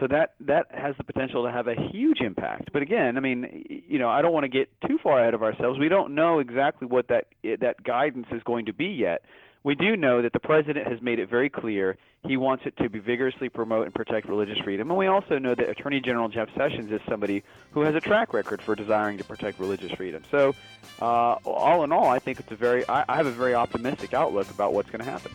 So 0.00 0.06
that 0.06 0.32
that 0.40 0.66
has 0.70 0.96
the 0.96 1.04
potential 1.04 1.44
to 1.44 1.52
have 1.52 1.68
a 1.68 1.74
huge 1.92 2.20
impact. 2.20 2.70
But 2.72 2.80
again, 2.80 3.18
I 3.18 3.20
mean, 3.20 3.84
you 3.86 3.98
know, 3.98 4.08
I 4.08 4.22
don't 4.22 4.32
want 4.32 4.44
to 4.44 4.48
get 4.48 4.70
too 4.88 4.98
far 5.02 5.20
ahead 5.20 5.34
of 5.34 5.42
ourselves. 5.42 5.78
We 5.78 5.90
don't 5.90 6.14
know 6.14 6.38
exactly 6.38 6.88
what 6.88 7.08
that 7.08 7.26
that 7.42 7.82
guidance 7.84 8.26
is 8.32 8.42
going 8.44 8.66
to 8.66 8.72
be 8.72 8.86
yet. 8.86 9.22
We 9.62 9.74
do 9.74 9.94
know 9.94 10.22
that 10.22 10.32
the 10.32 10.40
president 10.40 10.88
has 10.88 11.02
made 11.02 11.18
it 11.18 11.28
very 11.28 11.50
clear 11.50 11.98
he 12.26 12.38
wants 12.38 12.64
it 12.64 12.76
to 12.78 12.88
be 12.88 12.98
vigorously 12.98 13.50
promote 13.50 13.84
and 13.84 13.94
protect 13.94 14.26
religious 14.26 14.58
freedom. 14.58 14.90
And 14.90 14.98
we 14.98 15.06
also 15.06 15.38
know 15.38 15.54
that 15.54 15.68
Attorney 15.68 16.00
General 16.00 16.28
Jeff 16.28 16.48
Sessions 16.56 16.90
is 16.90 17.00
somebody 17.06 17.42
who 17.72 17.82
has 17.82 17.94
a 17.94 18.00
track 18.00 18.32
record 18.32 18.62
for 18.62 18.74
desiring 18.74 19.18
to 19.18 19.24
protect 19.24 19.60
religious 19.60 19.92
freedom. 19.92 20.22
So, 20.30 20.54
uh, 21.00 21.36
all 21.44 21.84
in 21.84 21.92
all, 21.92 22.08
I 22.08 22.18
think 22.18 22.40
it's 22.40 22.50
a 22.52 22.56
very 22.56 22.88
I, 22.88 23.04
I 23.06 23.16
have 23.16 23.26
a 23.26 23.32
very 23.32 23.54
optimistic 23.54 24.14
outlook 24.14 24.50
about 24.50 24.72
what's 24.72 24.90
going 24.90 25.04
to 25.04 25.10
happen. 25.10 25.32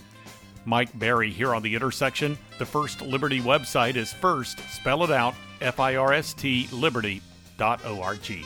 Mike 0.65 0.97
Berry 0.97 1.31
here 1.31 1.53
on 1.53 1.63
The 1.63 1.75
Intersection. 1.75 2.37
The 2.59 2.65
First 2.65 3.01
Liberty 3.01 3.41
website 3.41 3.95
is 3.95 4.11
first, 4.11 4.59
spell 4.69 5.03
it 5.03 5.11
out, 5.11 5.35
F 5.61 5.79
I 5.79 5.95
R 5.95 6.13
S 6.13 6.33
T, 6.33 6.67
liberty.org. 6.71 8.45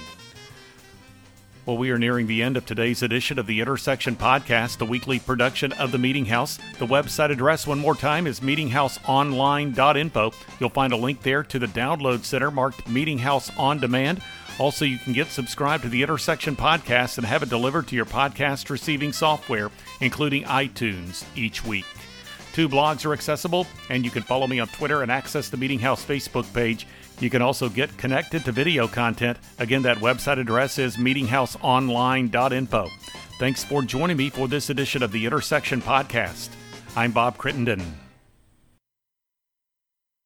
Well, 1.65 1.77
we 1.77 1.91
are 1.91 1.99
nearing 1.99 2.25
the 2.25 2.41
end 2.41 2.57
of 2.57 2.65
today's 2.65 3.03
edition 3.03 3.37
of 3.37 3.45
the 3.45 3.59
Intersection 3.61 4.15
Podcast, 4.15 4.79
the 4.79 4.87
weekly 4.87 5.19
production 5.19 5.71
of 5.73 5.91
the 5.91 5.99
Meeting 5.99 6.25
House. 6.25 6.57
The 6.79 6.87
website 6.87 7.29
address, 7.29 7.67
one 7.67 7.77
more 7.77 7.93
time, 7.93 8.25
is 8.25 8.39
meetinghouseonline.info. 8.39 10.33
You'll 10.59 10.69
find 10.69 10.93
a 10.93 10.97
link 10.97 11.21
there 11.21 11.43
to 11.43 11.59
the 11.59 11.67
download 11.67 12.23
center 12.23 12.49
marked 12.49 12.87
Meeting 12.89 13.19
House 13.19 13.51
On 13.55 13.79
Demand. 13.79 14.19
Also, 14.57 14.83
you 14.83 14.97
can 14.97 15.13
get 15.13 15.27
subscribed 15.27 15.83
to 15.83 15.89
the 15.89 16.01
Intersection 16.01 16.55
Podcast 16.55 17.17
and 17.17 17.27
have 17.27 17.43
it 17.43 17.49
delivered 17.49 17.87
to 17.89 17.95
your 17.95 18.05
podcast 18.05 18.71
receiving 18.71 19.13
software, 19.13 19.69
including 20.01 20.45
iTunes, 20.45 21.23
each 21.35 21.63
week. 21.63 21.85
Two 22.53 22.67
blogs 22.67 23.05
are 23.05 23.13
accessible, 23.13 23.67
and 23.89 24.03
you 24.03 24.11
can 24.11 24.23
follow 24.23 24.47
me 24.47 24.59
on 24.59 24.67
Twitter 24.67 25.01
and 25.01 25.11
access 25.11 25.49
the 25.49 25.57
Meeting 25.57 25.79
House 25.79 26.03
Facebook 26.03 26.51
page. 26.53 26.87
You 27.19 27.29
can 27.29 27.41
also 27.41 27.69
get 27.69 27.95
connected 27.97 28.45
to 28.45 28.51
video 28.51 28.87
content. 28.87 29.37
Again, 29.59 29.83
that 29.83 29.97
website 29.97 30.39
address 30.39 30.79
is 30.79 30.97
meetinghouseonline.info. 30.97 32.87
Thanks 33.39 33.63
for 33.63 33.81
joining 33.81 34.17
me 34.17 34.29
for 34.29 34.47
this 34.47 34.69
edition 34.69 35.03
of 35.03 35.11
the 35.11 35.25
Intersection 35.25 35.81
Podcast. 35.81 36.49
I'm 36.95 37.11
Bob 37.11 37.37
Crittenden. 37.37 38.08